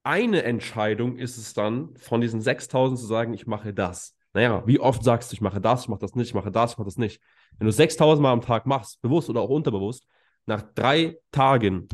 eine 0.04 0.42
Entscheidung 0.42 1.16
ist 1.16 1.36
es 1.36 1.54
dann, 1.54 1.96
von 1.96 2.20
diesen 2.20 2.40
6000 2.40 2.98
zu 2.98 3.06
sagen, 3.06 3.34
ich 3.34 3.46
mache 3.46 3.72
das. 3.72 4.16
Naja, 4.34 4.66
wie 4.66 4.80
oft 4.80 5.04
sagst 5.04 5.30
du, 5.30 5.34
ich 5.34 5.40
mache 5.40 5.60
das, 5.60 5.82
ich 5.82 5.88
mache 5.88 6.00
das 6.00 6.14
nicht, 6.14 6.28
ich 6.28 6.34
mache 6.34 6.50
das, 6.50 6.72
ich 6.72 6.78
mache 6.78 6.86
das 6.86 6.96
nicht. 6.96 7.20
Wenn 7.58 7.66
du 7.66 7.72
6000 7.72 8.22
Mal 8.22 8.32
am 8.32 8.40
Tag 8.40 8.66
machst, 8.66 9.00
bewusst 9.02 9.28
oder 9.28 9.42
auch 9.42 9.50
unterbewusst, 9.50 10.06
nach 10.46 10.62
drei 10.74 11.18
Tagen 11.30 11.88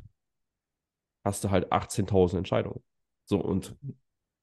hast 1.24 1.44
du 1.44 1.50
halt 1.50 1.72
18.000 1.72 2.38
Entscheidungen. 2.38 2.82
So, 3.24 3.38
und 3.38 3.76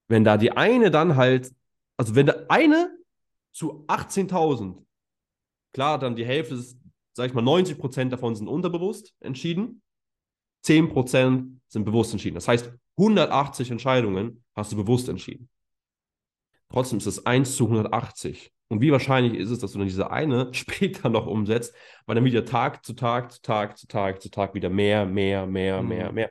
wenn 0.08 0.24
da 0.24 0.36
die 0.36 0.52
eine 0.52 0.90
dann 0.90 1.16
halt 1.16 1.52
also 1.96 2.14
wenn 2.14 2.26
der 2.26 2.50
eine 2.50 2.90
zu 3.52 3.84
18.000, 3.86 4.84
klar, 5.72 5.98
dann 5.98 6.16
die 6.16 6.26
Hälfte 6.26 6.62
sag 7.12 7.28
ich 7.28 7.34
mal, 7.34 7.42
90 7.42 7.78
Prozent 7.78 8.12
davon 8.12 8.36
sind 8.36 8.48
unterbewusst 8.48 9.14
entschieden, 9.20 9.80
10 10.66 10.88
Prozent 10.88 11.60
sind 11.68 11.84
bewusst 11.84 12.12
entschieden. 12.12 12.34
Das 12.34 12.48
heißt, 12.48 12.72
180 12.98 13.70
Entscheidungen 13.70 14.44
hast 14.56 14.72
du 14.72 14.76
bewusst 14.76 15.08
entschieden. 15.08 15.48
Trotzdem 16.70 16.98
ist 16.98 17.06
es 17.06 17.24
1 17.24 17.56
zu 17.56 17.66
180. 17.66 18.52
Und 18.68 18.80
wie 18.80 18.90
wahrscheinlich 18.90 19.34
ist 19.34 19.50
es, 19.50 19.60
dass 19.60 19.72
du 19.72 19.78
dann 19.78 19.86
diese 19.86 20.10
eine 20.10 20.48
später 20.52 21.08
noch 21.08 21.26
umsetzt, 21.26 21.72
weil 22.06 22.16
dann 22.16 22.24
wieder 22.24 22.44
Tag 22.44 22.84
zu 22.84 22.94
Tag 22.94 23.30
zu 23.30 23.40
Tag 23.42 23.78
zu 23.78 23.86
Tag 23.86 24.20
zu 24.20 24.28
Tag 24.28 24.54
wieder 24.54 24.68
mehr, 24.68 25.06
mehr, 25.06 25.46
mehr, 25.46 25.82
mhm. 25.82 25.88
mehr, 25.88 26.12
mehr. 26.12 26.30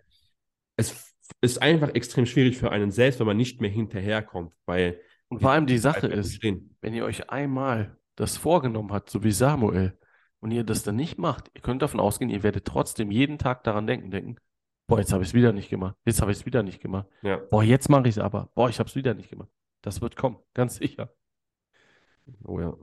Es 0.75 1.15
ist 1.39 1.61
einfach 1.61 1.95
extrem 1.95 2.25
schwierig 2.25 2.57
für 2.57 2.71
einen 2.71 2.91
selbst, 2.91 3.21
wenn 3.21 3.27
man 3.27 3.37
nicht 3.37 3.61
mehr 3.61 3.69
hinterherkommt, 3.69 4.53
weil 4.65 4.99
und 5.29 5.39
vor 5.39 5.51
allem 5.51 5.65
die 5.65 5.77
Sache 5.77 6.07
ist, 6.07 6.43
wenn 6.43 6.93
ihr 6.93 7.05
euch 7.05 7.29
einmal 7.29 7.97
das 8.15 8.37
vorgenommen 8.37 8.91
habt, 8.91 9.09
so 9.09 9.23
wie 9.23 9.31
Samuel, 9.31 9.97
und 10.45 10.51
ihr 10.51 10.63
das 10.63 10.83
dann 10.83 10.95
nicht 10.95 11.17
macht, 11.17 11.49
ihr 11.55 11.61
könnt 11.61 11.81
davon 11.81 11.99
ausgehen, 11.99 12.29
ihr 12.29 12.43
werdet 12.43 12.65
trotzdem 12.65 13.09
jeden 13.09 13.39
Tag 13.39 13.63
daran 13.63 13.87
denken, 13.87 14.11
denken, 14.11 14.35
boah, 14.85 14.99
jetzt 14.99 15.11
habe 15.11 15.23
ich 15.23 15.29
es 15.29 15.33
wieder 15.33 15.51
nicht 15.51 15.71
gemacht, 15.71 15.95
jetzt 16.05 16.21
habe 16.21 16.31
ich 16.31 16.37
es 16.37 16.45
wieder 16.45 16.61
nicht 16.61 16.79
gemacht, 16.79 17.07
ja. 17.23 17.37
boah, 17.37 17.63
jetzt 17.63 17.89
mache 17.89 18.03
ich 18.03 18.17
es 18.17 18.19
aber, 18.19 18.51
boah, 18.53 18.69
ich 18.69 18.77
habe 18.77 18.87
es 18.87 18.95
wieder 18.95 19.15
nicht 19.15 19.31
gemacht. 19.31 19.49
Das 19.81 20.01
wird 20.01 20.15
kommen, 20.15 20.37
ganz 20.53 20.75
sicher. 20.75 21.11
Oh 22.43 22.59
ja. 22.59 22.77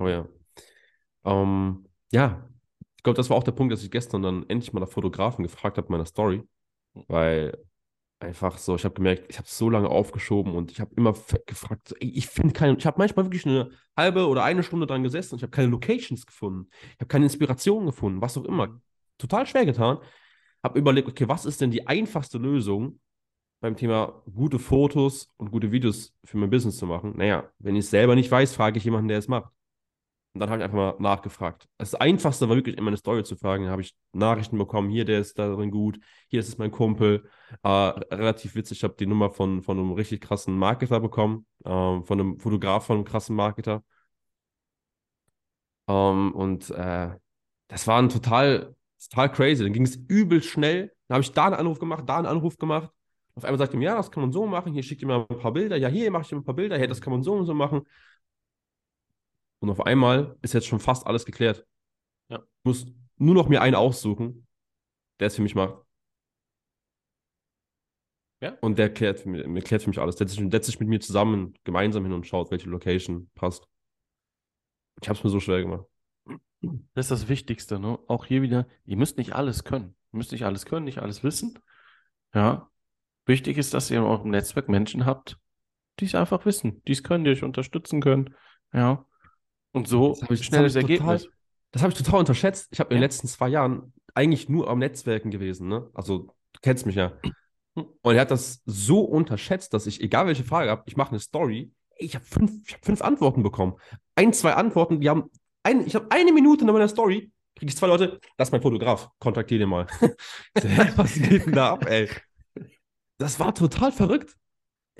Oh 0.00 0.08
ja. 0.08 0.26
Ähm, 1.24 1.86
ja, 2.10 2.48
ich 2.96 3.04
glaube, 3.04 3.16
das 3.16 3.30
war 3.30 3.36
auch 3.36 3.44
der 3.44 3.52
Punkt, 3.52 3.72
dass 3.72 3.84
ich 3.84 3.90
gestern 3.92 4.22
dann 4.22 4.44
endlich 4.48 4.72
mal 4.72 4.80
der 4.80 4.88
Fotografen 4.88 5.44
gefragt 5.44 5.78
habe, 5.78 5.86
meiner 5.92 6.04
Story, 6.04 6.42
weil 6.94 7.64
einfach 8.20 8.58
so, 8.58 8.76
ich 8.76 8.84
habe 8.84 8.94
gemerkt, 8.94 9.24
ich 9.28 9.38
habe 9.38 9.48
so 9.48 9.70
lange 9.70 9.88
aufgeschoben 9.88 10.54
und 10.54 10.70
ich 10.70 10.80
habe 10.80 10.94
immer 10.96 11.14
gefragt, 11.46 11.88
so, 11.88 11.96
ey, 11.96 12.10
ich 12.10 12.26
finde 12.28 12.52
keine, 12.52 12.76
ich 12.76 12.86
habe 12.86 12.98
manchmal 12.98 13.24
wirklich 13.24 13.46
eine 13.46 13.70
halbe 13.96 14.28
oder 14.28 14.44
eine 14.44 14.62
Stunde 14.62 14.86
dran 14.86 15.02
gesessen 15.02 15.34
und 15.34 15.38
ich 15.38 15.42
habe 15.42 15.50
keine 15.50 15.68
Locations 15.68 16.26
gefunden, 16.26 16.68
ich 16.70 17.00
habe 17.00 17.08
keine 17.08 17.24
Inspiration 17.24 17.86
gefunden, 17.86 18.20
was 18.20 18.36
auch 18.36 18.44
immer. 18.44 18.80
Total 19.18 19.46
schwer 19.46 19.66
getan. 19.66 19.98
Habe 20.62 20.78
überlegt, 20.78 21.08
okay, 21.08 21.28
was 21.28 21.46
ist 21.46 21.60
denn 21.60 21.70
die 21.70 21.86
einfachste 21.86 22.38
Lösung 22.38 23.00
beim 23.60 23.76
Thema 23.76 24.22
gute 24.32 24.58
Fotos 24.58 25.32
und 25.36 25.50
gute 25.50 25.72
Videos 25.72 26.14
für 26.24 26.36
mein 26.36 26.50
Business 26.50 26.76
zu 26.76 26.86
machen? 26.86 27.14
Naja, 27.16 27.50
wenn 27.58 27.76
ich 27.76 27.84
es 27.84 27.90
selber 27.90 28.14
nicht 28.14 28.30
weiß, 28.30 28.54
frage 28.54 28.78
ich 28.78 28.84
jemanden, 28.84 29.08
der 29.08 29.18
es 29.18 29.28
macht. 29.28 29.50
Und 30.32 30.40
dann 30.40 30.48
habe 30.50 30.60
ich 30.60 30.64
einfach 30.64 30.76
mal 30.76 30.94
nachgefragt. 31.00 31.66
Das 31.76 31.94
Einfachste 31.96 32.48
war 32.48 32.54
wirklich 32.56 32.78
immer 32.78 32.88
eine 32.88 32.96
Story 32.96 33.24
zu 33.24 33.34
fragen. 33.36 33.64
Da 33.64 33.72
habe 33.72 33.82
ich 33.82 33.96
Nachrichten 34.12 34.58
bekommen, 34.58 34.88
hier, 34.88 35.04
der 35.04 35.18
ist 35.20 35.38
da 35.38 35.48
drin 35.52 35.72
gut, 35.72 35.98
hier 36.28 36.38
ist 36.40 36.48
es 36.48 36.58
mein 36.58 36.70
Kumpel. 36.70 37.28
Äh, 37.64 37.68
relativ 37.68 38.54
witzig, 38.54 38.78
ich 38.78 38.84
habe 38.84 38.94
die 38.98 39.06
Nummer 39.06 39.30
von, 39.30 39.62
von 39.62 39.78
einem 39.78 39.92
richtig 39.92 40.20
krassen 40.20 40.56
Marketer 40.56 41.00
bekommen, 41.00 41.46
äh, 41.64 41.68
von 41.68 42.04
einem 42.12 42.38
Fotograf 42.38 42.86
von 42.86 42.98
einem 42.98 43.04
krassen 43.04 43.34
Marketer. 43.34 43.82
Ähm, 45.88 46.32
und 46.34 46.70
äh, 46.70 47.10
das 47.68 47.86
war 47.86 47.98
ein 48.00 48.08
total, 48.08 48.74
total 49.10 49.32
crazy. 49.32 49.62
Dann 49.64 49.72
ging 49.72 49.84
es 49.84 49.96
übel 49.96 50.42
schnell. 50.42 50.92
Dann 51.08 51.16
habe 51.16 51.22
ich 51.22 51.32
da 51.32 51.46
einen 51.46 51.54
Anruf 51.54 51.78
gemacht, 51.78 52.04
da 52.06 52.18
einen 52.18 52.26
Anruf 52.26 52.56
gemacht. 52.58 52.90
Auf 53.34 53.44
einmal 53.44 53.58
sagt 53.58 53.74
mir, 53.74 53.84
ja, 53.84 53.96
das 53.96 54.10
kann 54.10 54.22
man 54.22 54.32
so 54.32 54.46
machen. 54.46 54.72
Hier 54.72 54.82
schickt 54.82 55.02
ihr 55.02 55.08
mir 55.08 55.26
ein 55.28 55.38
paar 55.38 55.52
Bilder. 55.52 55.76
Ja, 55.76 55.88
hier 55.88 56.10
mache 56.10 56.22
ich 56.22 56.32
ein 56.32 56.44
paar 56.44 56.54
Bilder. 56.54 56.78
Ja, 56.78 56.86
das 56.86 57.00
kann 57.00 57.12
man 57.12 57.22
so 57.22 57.34
und 57.34 57.46
so 57.46 57.54
machen. 57.54 57.82
Und 59.60 59.70
auf 59.70 59.86
einmal 59.86 60.36
ist 60.42 60.54
jetzt 60.54 60.66
schon 60.66 60.80
fast 60.80 61.06
alles 61.06 61.24
geklärt. 61.24 61.66
Ja. 62.28 62.38
Ich 62.38 62.64
muss 62.64 62.86
nur 63.16 63.34
noch 63.34 63.48
mir 63.48 63.62
einen 63.62 63.74
aussuchen, 63.74 64.46
der 65.20 65.28
es 65.28 65.36
für 65.36 65.42
mich 65.42 65.54
macht. 65.54 65.84
Ja. 68.42 68.56
Und 68.62 68.78
der 68.78 68.92
klärt 68.92 69.20
für 69.20 69.28
mich, 69.28 69.64
klärt 69.64 69.82
für 69.82 69.90
mich 69.90 69.98
alles. 69.98 70.16
Der 70.16 70.26
setzt, 70.26 70.50
setzt 70.50 70.66
sich 70.66 70.80
mit 70.80 70.88
mir 70.88 71.00
zusammen, 71.00 71.54
gemeinsam 71.64 72.04
hin 72.04 72.14
und 72.14 72.26
schaut, 72.26 72.50
welche 72.50 72.70
Location 72.70 73.30
passt. 73.34 73.68
Ich 75.02 75.08
habe 75.08 75.18
es 75.18 75.24
mir 75.24 75.30
so 75.30 75.40
schwer 75.40 75.60
gemacht. 75.60 75.84
Das 76.94 77.06
ist 77.06 77.10
das 77.10 77.28
Wichtigste, 77.28 77.78
ne? 77.78 77.98
Auch 78.06 78.26
hier 78.26 78.42
wieder, 78.42 78.66
ihr 78.84 78.96
müsst 78.96 79.18
nicht 79.18 79.34
alles 79.34 79.64
können. 79.64 79.94
Ihr 80.12 80.16
müsst 80.16 80.32
nicht 80.32 80.44
alles 80.44 80.66
können, 80.66 80.84
nicht 80.84 80.98
alles 80.98 81.22
wissen. 81.22 81.58
Ja. 82.34 82.70
Wichtig 83.26 83.58
ist, 83.58 83.74
dass 83.74 83.90
ihr 83.90 83.98
in 83.98 84.04
eurem 84.04 84.30
Netzwerk 84.30 84.68
Menschen 84.68 85.06
habt, 85.06 85.38
die 85.98 86.06
es 86.06 86.14
einfach 86.14 86.44
wissen, 86.46 86.82
die 86.84 86.92
es 86.92 87.02
können, 87.02 87.24
die 87.24 87.30
euch 87.30 87.44
unterstützen 87.44 88.00
können. 88.00 88.34
Ja. 88.72 89.06
Und 89.72 89.88
so 89.88 90.16
das 90.28 90.44
schnelles 90.44 90.74
Ergebnis. 90.74 91.22
Total, 91.22 91.34
das 91.72 91.82
habe 91.82 91.92
ich 91.92 91.98
total 91.98 92.20
unterschätzt. 92.20 92.68
Ich 92.72 92.80
habe 92.80 92.90
in 92.90 92.96
den 92.96 93.02
letzten 93.02 93.28
zwei 93.28 93.48
Jahren 93.48 93.92
eigentlich 94.14 94.48
nur 94.48 94.68
am 94.68 94.78
Netzwerken 94.78 95.30
gewesen. 95.30 95.68
Ne? 95.68 95.88
Also, 95.94 96.34
du 96.52 96.60
kennst 96.62 96.86
mich 96.86 96.96
ja. 96.96 97.12
Und 97.74 98.14
er 98.14 98.22
hat 98.22 98.30
das 98.30 98.62
so 98.64 99.00
unterschätzt, 99.00 99.72
dass 99.72 99.86
ich, 99.86 100.00
egal 100.00 100.26
welche 100.26 100.44
Frage 100.44 100.70
habe, 100.70 100.82
ich 100.86 100.96
mache 100.96 101.10
eine 101.10 101.20
Story. 101.20 101.72
Ich 101.96 102.14
habe 102.14 102.24
fünf, 102.24 102.72
hab 102.72 102.84
fünf 102.84 103.02
Antworten 103.02 103.42
bekommen. 103.42 103.76
Ein, 104.16 104.32
zwei 104.32 104.54
Antworten, 104.54 105.00
die 105.00 105.08
haben. 105.08 105.30
Ein, 105.62 105.86
ich 105.86 105.94
habe 105.94 106.06
eine 106.10 106.32
Minute 106.32 106.64
in 106.64 106.72
meiner 106.72 106.88
Story, 106.88 107.30
kriege 107.54 107.70
ich 107.70 107.76
zwei 107.76 107.86
Leute, 107.86 108.18
das 108.38 108.48
ist 108.48 108.52
mein 108.52 108.62
Fotograf, 108.62 109.10
kontaktiere 109.18 109.60
den 109.60 109.68
mal. 109.68 109.86
Was 110.96 111.14
geht 111.14 111.46
denn 111.46 111.52
da 111.52 111.72
ab, 111.72 111.86
ey? 111.86 112.08
Das 113.18 113.38
war 113.38 113.54
total 113.54 113.92
verrückt 113.92 114.34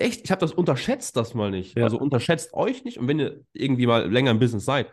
echt, 0.01 0.23
ich 0.23 0.31
habe 0.31 0.39
das 0.41 0.53
unterschätzt, 0.53 1.15
das 1.15 1.33
mal 1.33 1.51
nicht. 1.51 1.77
Ja. 1.77 1.85
Also 1.85 1.97
unterschätzt 1.97 2.53
euch 2.53 2.83
nicht. 2.83 2.97
Und 2.97 3.07
wenn 3.07 3.19
ihr 3.19 3.45
irgendwie 3.53 3.87
mal 3.87 4.09
länger 4.11 4.31
im 4.31 4.39
Business 4.39 4.65
seid, 4.65 4.91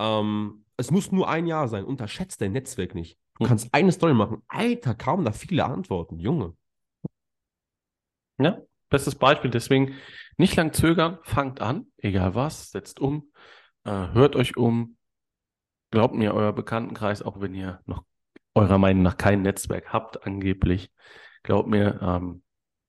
ähm, 0.00 0.64
es 0.76 0.90
muss 0.90 1.12
nur 1.12 1.28
ein 1.28 1.46
Jahr 1.46 1.68
sein. 1.68 1.84
Unterschätzt 1.84 2.40
dein 2.40 2.52
Netzwerk 2.52 2.94
nicht. 2.94 3.18
Du 3.38 3.44
mhm. 3.44 3.48
kannst 3.48 3.68
eine 3.72 3.92
Story 3.92 4.14
machen. 4.14 4.42
Alter, 4.48 4.94
kamen 4.94 5.24
da 5.24 5.32
viele 5.32 5.64
Antworten, 5.64 6.18
Junge. 6.18 6.54
Ja, 8.38 8.60
bestes 8.90 9.14
Beispiel. 9.14 9.50
Deswegen 9.50 9.94
nicht 10.36 10.56
lang 10.56 10.72
zögern, 10.72 11.18
fangt 11.22 11.60
an, 11.60 11.86
egal 11.98 12.34
was, 12.34 12.70
setzt 12.70 12.98
um, 13.00 13.30
äh, 13.84 13.90
hört 13.90 14.36
euch 14.36 14.56
um. 14.56 14.96
Glaubt 15.90 16.14
mir, 16.14 16.34
euer 16.34 16.52
Bekanntenkreis, 16.52 17.22
auch 17.22 17.40
wenn 17.40 17.54
ihr 17.54 17.80
noch 17.86 18.04
eurer 18.54 18.78
Meinung 18.78 19.02
nach 19.04 19.16
kein 19.16 19.42
Netzwerk 19.42 19.92
habt, 19.92 20.26
angeblich, 20.26 20.90
glaubt 21.44 21.68
mir, 21.68 22.00
ähm, 22.02 22.43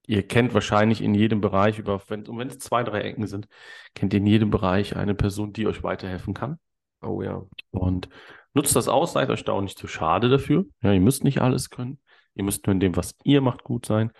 Ihr 0.07 0.27
kennt 0.27 0.53
wahrscheinlich 0.53 1.01
in 1.01 1.13
jedem 1.15 1.41
Bereich, 1.41 1.79
über, 1.79 2.01
wenn, 2.07 2.27
und 2.27 2.37
wenn 2.37 2.47
es 2.47 2.59
zwei, 2.59 2.83
drei 2.83 3.01
Ecken 3.01 3.27
sind, 3.27 3.47
kennt 3.93 4.13
ihr 4.13 4.19
in 4.19 4.27
jedem 4.27 4.49
Bereich 4.49 4.95
eine 4.95 5.15
Person, 5.15 5.53
die 5.53 5.67
euch 5.67 5.83
weiterhelfen 5.83 6.33
kann. 6.33 6.59
Oh 7.01 7.21
ja. 7.21 7.43
Und 7.71 8.09
nutzt 8.53 8.75
das 8.75 8.87
aus, 8.87 9.13
seid 9.13 9.29
euch 9.29 9.43
da 9.43 9.53
auch 9.53 9.61
nicht 9.61 9.77
zu 9.77 9.87
schade 9.87 10.29
dafür. 10.29 10.65
Ja, 10.81 10.91
ihr 10.91 11.01
müsst 11.01 11.23
nicht 11.23 11.41
alles 11.41 11.69
können. 11.69 11.99
Ihr 12.35 12.43
müsst 12.43 12.65
nur 12.65 12.73
in 12.73 12.79
dem, 12.79 12.95
was 12.95 13.15
ihr 13.23 13.41
macht, 13.41 13.63
gut 13.63 13.85
sein. 13.85 14.11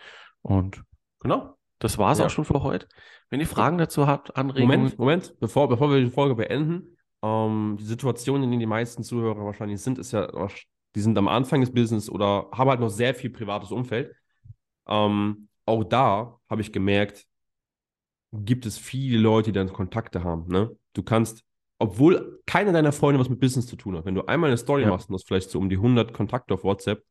Und 0.42 0.84
genau, 1.20 1.58
das 1.80 1.98
war 1.98 2.12
es 2.12 2.20
ja. 2.20 2.26
auch 2.26 2.30
schon 2.30 2.46
für 2.46 2.64
heute. 2.64 2.88
Wenn 3.30 3.40
ihr 3.40 3.48
Fragen 3.48 3.78
dazu 3.78 4.08
habt, 4.08 4.36
Anregungen. 4.38 4.80
Moment, 4.80 5.00
Moment, 5.00 5.40
bevor, 5.40 5.68
bevor 5.68 5.90
wir 5.92 6.00
die 6.00 6.10
Folge 6.10 6.36
beenden, 6.36 6.98
ähm, 7.22 7.78
die 7.80 7.86
Situation, 7.86 8.44
in 8.44 8.52
der 8.52 8.60
die 8.60 8.66
meisten 8.66 9.04
Zuhörer 9.04 9.46
wahrscheinlich 9.46 9.82
sind, 9.82 9.98
ist 9.98 10.12
ja, 10.12 10.28
die 10.96 11.02
sind 11.02 11.18
am 11.18 11.28
Anfang 11.28 11.62
des 11.62 11.74
Business 11.74 12.10
oder 12.10 12.48
haben 12.52 12.70
halt 12.70 12.80
noch 12.80 12.90
sehr 12.90 13.14
viel 13.16 13.30
privates 13.30 13.72
Umfeld. 13.72 14.16
Ähm, 14.88 15.50
auch 15.66 15.84
da 15.84 16.40
habe 16.50 16.62
ich 16.62 16.72
gemerkt, 16.72 17.26
gibt 18.32 18.66
es 18.66 18.78
viele 18.78 19.18
Leute, 19.18 19.52
die 19.52 19.60
dann 19.60 19.72
Kontakte 19.74 20.24
haben. 20.24 20.48
Ne? 20.48 20.76
Du 20.94 21.04
kannst, 21.04 21.44
obwohl 21.80 22.42
keiner 22.46 22.74
deiner 22.74 22.92
Freunde 22.92 23.20
was 23.20 23.30
mit 23.30 23.40
Business 23.40 23.68
zu 23.68 23.76
tun 23.76 23.96
hat, 23.96 24.06
wenn 24.06 24.16
du 24.16 24.26
einmal 24.26 24.50
eine 24.50 24.58
Story 24.58 24.84
ja. 24.84 24.90
machst 24.90 25.10
und 25.10 25.16
hast 25.16 25.28
vielleicht 25.28 25.50
so 25.50 25.60
um 25.60 25.70
die 25.70 25.78
100 25.78 26.14
Kontakte 26.14 26.54
auf 26.54 26.64
WhatsApp, 26.64 27.04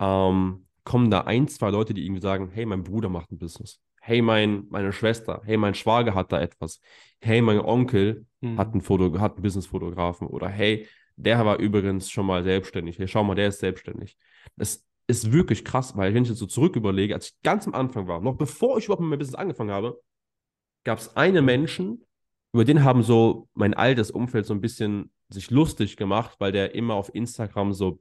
ähm, 0.00 0.66
kommen 0.84 1.10
da 1.10 1.22
ein, 1.22 1.46
zwei 1.48 1.70
Leute, 1.70 1.94
die 1.94 2.04
irgendwie 2.04 2.22
sagen, 2.22 2.50
hey, 2.52 2.66
mein 2.66 2.82
Bruder 2.82 3.08
macht 3.08 3.30
ein 3.30 3.38
Business. 3.38 3.80
Hey, 4.00 4.22
mein, 4.22 4.66
meine 4.70 4.92
Schwester, 4.92 5.42
hey, 5.44 5.56
mein 5.56 5.74
Schwager 5.74 6.14
hat 6.14 6.32
da 6.32 6.40
etwas. 6.40 6.80
Hey, 7.20 7.42
mein 7.42 7.60
Onkel 7.60 8.26
mhm. 8.40 8.58
hat 8.58 8.72
einen 8.72 8.80
Foto, 8.80 9.20
hat 9.20 9.34
einen 9.34 9.42
Businessfotografen. 9.42 10.26
Oder 10.26 10.48
hey, 10.48 10.88
der 11.16 11.44
war 11.44 11.58
übrigens 11.58 12.10
schon 12.10 12.26
mal 12.26 12.42
selbstständig. 12.42 12.98
Hey, 12.98 13.08
schau 13.08 13.22
mal, 13.22 13.34
der 13.34 13.48
ist 13.48 13.60
selbstständig. 13.60 14.16
Das 14.56 14.84
ist 15.10 15.32
wirklich 15.32 15.64
krass, 15.64 15.96
weil 15.96 16.14
wenn 16.14 16.22
ich 16.22 16.28
jetzt 16.28 16.38
so 16.38 16.46
zurück 16.46 16.76
überlege, 16.76 17.14
als 17.14 17.28
ich 17.28 17.42
ganz 17.42 17.66
am 17.66 17.74
Anfang 17.74 18.06
war, 18.06 18.20
noch 18.20 18.36
bevor 18.36 18.78
ich 18.78 18.84
überhaupt 18.86 19.00
mit 19.00 19.10
meinem 19.10 19.18
Business 19.18 19.38
angefangen 19.38 19.70
habe, 19.70 20.00
gab 20.84 20.98
es 20.98 21.16
einen 21.16 21.44
Menschen, 21.44 22.04
über 22.52 22.64
den 22.64 22.82
haben 22.84 23.02
so 23.02 23.48
mein 23.54 23.74
altes 23.74 24.10
Umfeld 24.10 24.46
so 24.46 24.54
ein 24.54 24.60
bisschen 24.60 25.12
sich 25.28 25.50
lustig 25.50 25.96
gemacht, 25.96 26.36
weil 26.38 26.52
der 26.52 26.74
immer 26.74 26.94
auf 26.94 27.14
Instagram 27.14 27.72
so 27.72 28.00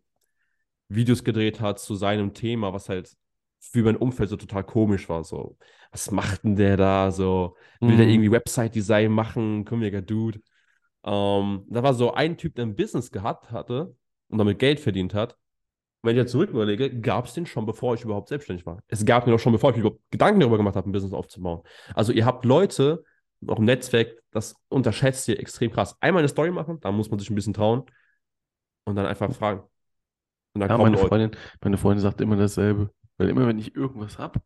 Videos 0.87 1.23
gedreht 1.23 1.59
hat 1.61 1.79
zu 1.79 1.95
seinem 1.95 2.33
Thema, 2.33 2.73
was 2.73 2.89
halt 2.89 3.15
für 3.59 3.83
mein 3.83 3.97
Umfeld 3.97 4.29
so 4.29 4.37
total 4.37 4.63
komisch 4.63 5.07
war. 5.09 5.23
So, 5.23 5.57
was 5.91 6.09
macht 6.09 6.43
denn 6.43 6.55
der 6.55 6.77
da? 6.77 7.11
So, 7.11 7.55
will 7.79 7.93
mhm. 7.93 7.97
der 7.97 8.07
irgendwie 8.07 8.31
Website-Design 8.31 9.11
machen? 9.11 9.65
Komischer 9.65 10.01
Dude. 10.01 10.39
Ähm, 11.03 11.65
da 11.69 11.83
war 11.83 11.93
so 11.93 12.13
ein 12.13 12.37
Typ, 12.37 12.55
der 12.55 12.65
ein 12.65 12.75
Business 12.75 13.11
gehabt 13.11 13.51
hatte 13.51 13.95
und 14.29 14.37
damit 14.37 14.57
Geld 14.59 14.79
verdient 14.79 15.13
hat 15.13 15.37
wenn 16.01 16.15
ich 16.15 16.17
jetzt 16.17 16.31
zurück 16.31 16.49
überlege, 16.49 16.99
gab 16.99 17.25
es 17.25 17.33
den 17.33 17.45
schon, 17.45 17.65
bevor 17.65 17.93
ich 17.93 18.03
überhaupt 18.03 18.29
selbstständig 18.29 18.65
war. 18.65 18.81
Es 18.87 19.05
gab 19.05 19.25
den 19.25 19.33
auch 19.33 19.39
schon, 19.39 19.51
bevor 19.51 19.71
ich 19.71 19.77
überhaupt 19.77 20.01
Gedanken 20.11 20.39
darüber 20.39 20.57
gemacht 20.57 20.75
habe, 20.75 20.89
ein 20.89 20.93
Business 20.93 21.13
aufzubauen. 21.13 21.61
Also 21.93 22.13
ihr 22.13 22.25
habt 22.25 22.45
Leute, 22.45 23.03
auch 23.47 23.59
im 23.59 23.65
Netzwerk, 23.65 24.15
das 24.31 24.55
unterschätzt 24.69 25.27
ihr 25.27 25.39
extrem 25.39 25.71
krass. 25.71 25.97
Einmal 25.99 26.21
eine 26.21 26.29
Story 26.29 26.51
machen, 26.51 26.79
da 26.79 26.91
muss 26.91 27.09
man 27.09 27.19
sich 27.19 27.29
ein 27.29 27.35
bisschen 27.35 27.53
trauen 27.53 27.83
und 28.85 28.95
dann 28.95 29.05
einfach 29.05 29.33
fragen. 29.33 29.63
Und 30.53 30.61
dann 30.61 30.69
ja, 30.69 30.77
meine 30.77 30.97
Freundin, 30.97 31.31
meine 31.61 31.77
Freundin 31.77 32.01
sagt 32.01 32.21
immer 32.21 32.35
dasselbe. 32.35 32.91
Weil 33.17 33.29
immer, 33.29 33.45
wenn 33.47 33.59
ich 33.59 33.75
irgendwas 33.75 34.17
habe, 34.17 34.39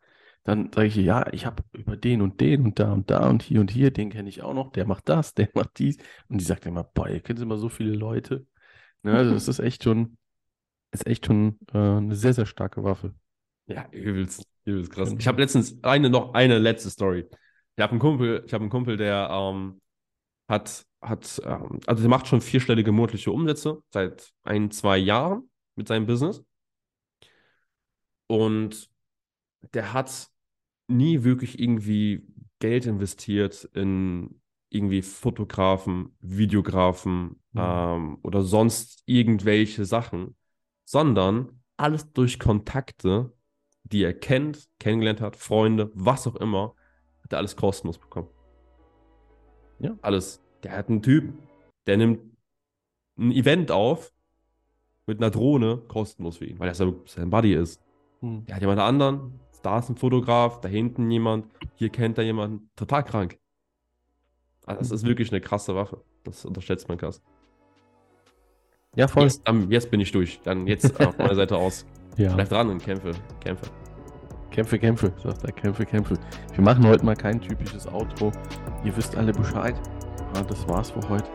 dann 0.44 0.72
sage 0.74 0.88
ich, 0.88 0.96
ja, 0.96 1.32
ich 1.32 1.46
habe 1.46 1.64
über 1.72 1.96
den 1.96 2.22
und 2.22 2.42
den 2.42 2.64
und 2.64 2.80
da 2.80 2.92
und 2.92 3.10
da 3.10 3.30
und 3.30 3.42
hier 3.42 3.62
und 3.62 3.72
hier, 3.72 3.92
den 3.92 4.10
kenne 4.10 4.28
ich 4.28 4.42
auch 4.42 4.54
noch, 4.54 4.72
der 4.72 4.86
macht 4.86 5.08
das, 5.08 5.34
der 5.34 5.50
macht 5.54 5.78
dies. 5.78 5.98
Und 6.28 6.40
die 6.40 6.46
sagt 6.46 6.66
immer, 6.66 6.84
boah, 6.84 7.08
ihr 7.08 7.22
kennt 7.22 7.40
immer 7.40 7.58
so 7.58 7.70
viele 7.70 7.94
Leute. 7.94 8.46
Ne, 9.04 9.14
also 9.14 9.34
das 9.34 9.48
ist 9.48 9.60
echt 9.60 9.84
schon, 9.84 10.18
ist 10.94 11.08
echt 11.08 11.26
schon 11.26 11.60
äh, 11.74 11.78
eine 11.78 12.16
sehr, 12.16 12.34
sehr 12.34 12.46
starke 12.46 12.84
Waffe. 12.84 13.14
Ja, 13.66 13.88
übelst, 13.92 14.48
übelst 14.66 14.92
krass. 14.92 15.14
Ich 15.18 15.28
habe 15.28 15.42
letztens 15.42 15.84
eine 15.84 16.10
noch 16.10 16.34
eine 16.34 16.60
letzte 16.60 16.90
Story. 16.90 17.26
Ich 17.76 17.82
habe 17.82 17.92
einen 17.92 18.00
Kumpel, 18.00 18.44
ich 18.46 18.54
habe 18.54 18.62
einen 18.62 18.70
Kumpel, 18.70 18.98
der 18.98 19.30
ähm, 19.32 19.82
hat, 20.48 20.86
hat, 21.02 21.42
ähm, 21.46 21.80
also 21.88 22.02
der 22.02 22.10
macht 22.10 22.28
schon 22.28 22.42
vierstellige 22.42 22.92
monatliche 22.92 23.32
Umsätze 23.32 23.82
seit 23.92 24.32
ein, 24.44 24.70
zwei 24.72 24.98
Jahren 24.98 25.50
mit 25.76 25.88
seinem 25.88 26.06
Business. 26.06 26.44
Und 28.28 28.90
der 29.74 29.94
hat 29.94 30.28
nie 30.88 31.24
wirklich 31.24 31.60
irgendwie 31.60 32.28
Geld 32.60 32.86
investiert 32.86 33.64
in 33.74 34.42
irgendwie 34.70 35.02
Fotografen, 35.02 36.16
Videografen 36.20 37.42
mhm. 37.52 37.60
ähm, 37.60 38.18
oder 38.24 38.42
sonst 38.42 39.04
irgendwelche 39.06 39.86
Sachen, 39.86 40.36
sondern 40.86 41.62
alles 41.78 42.12
durch 42.14 42.40
Kontakte, 42.40 43.34
die 43.84 44.04
er 44.04 44.14
kennt, 44.14 44.70
kennengelernt 44.80 45.22
hat, 45.22 45.36
Freunde, 45.36 45.92
was 45.94 46.28
auch 46.28 46.36
immer, 46.36 46.76
hat 47.24 47.34
er 47.34 47.40
alles 47.40 47.56
kostenlos 47.56 47.98
bekommen. 47.98 48.30
Ja, 49.80 49.98
alles. 50.02 50.42
Der 50.64 50.78
hat 50.78 50.90
einen 50.90 51.02
Typ, 51.02 51.34
der 51.88 51.98
nimmt 51.98 52.22
ein 53.18 53.32
Event 53.32 53.72
auf 53.72 54.14
mit 55.06 55.20
einer 55.20 55.30
Drohne 55.30 55.78
kostenlos 55.88 56.38
für 56.38 56.46
ihn, 56.46 56.60
weil 56.60 56.70
er 56.70 56.76
sein 56.76 57.30
Buddy 57.30 57.54
ist. 57.54 57.82
Hm. 58.22 58.46
Der 58.46 58.56
hat 58.56 58.62
jemand 58.62 58.80
anderen, 58.80 59.40
da 59.62 59.80
ist 59.80 59.90
ein 59.90 59.98
Fotograf, 59.98 60.62
da 60.62 60.70
hinten 60.70 61.10
jemand, 61.12 61.48
hier 61.76 61.90
kennt 61.90 62.18
er 62.18 62.24
jemanden, 62.24 62.70
total 62.76 63.04
krank. 63.04 63.40
Also 64.66 64.80
das 64.80 64.92
ist 64.92 65.06
wirklich 65.06 65.32
eine 65.32 65.42
krasse 65.42 65.76
Waffe. 65.76 66.04
Das 66.24 66.46
unterschätzt 66.46 66.88
man 66.88 66.98
krass. 66.98 67.22
Ja, 68.96 69.08
voll. 69.08 69.24
Jetzt, 69.24 69.44
jetzt 69.70 69.92
bin 69.92 70.00
ich 70.00 70.12
durch. 70.12 70.40
Dann 70.44 70.68
jetzt 70.68 71.00
auf 71.06 71.18
meiner 71.18 71.36
Seite 71.36 71.58
aus. 71.58 71.86
Ja. 72.16 72.32
Bleib 72.36 72.50
dran 72.50 72.70
und 72.70 72.78
kämpfe. 72.78 73.10
Kämpfe. 73.40 73.66
Kämpfe, 74.52 74.78
Kämpfe, 74.78 75.12
sagt 75.24 75.44
er. 75.46 75.52
Kämpfe, 75.52 75.84
Kämpfe. 75.84 76.14
Wir 76.54 76.64
machen 76.64 76.86
heute 76.88 77.04
mal 77.04 77.16
kein 77.16 77.42
typisches 77.42 77.88
Outro. 77.88 78.32
Ihr 78.84 78.96
wisst 78.96 79.18
alle 79.18 79.34
Bescheid. 79.34 79.74
Ja, 80.36 80.44
das 80.44 80.68
war's 80.68 80.92
für 80.92 81.02
heute. 81.10 81.28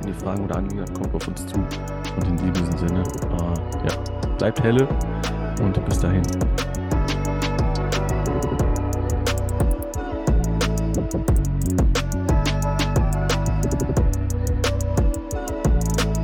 Wenn 0.00 0.12
ihr 0.12 0.14
Fragen 0.14 0.44
oder 0.44 0.54
Anliegen 0.54 0.82
habt, 0.82 0.94
kommt 0.94 1.12
auf 1.12 1.26
uns 1.26 1.44
zu. 1.44 1.56
Und 1.56 2.28
in 2.28 2.52
diesem 2.52 2.78
Sinne, 2.78 3.02
äh, 3.02 3.88
ja, 3.88 4.36
bleibt 4.38 4.62
helle 4.62 4.86
und 5.60 5.84
bis 5.84 5.98
dahin. 5.98 6.22
Thank 11.10 11.30
you. 11.30 11.39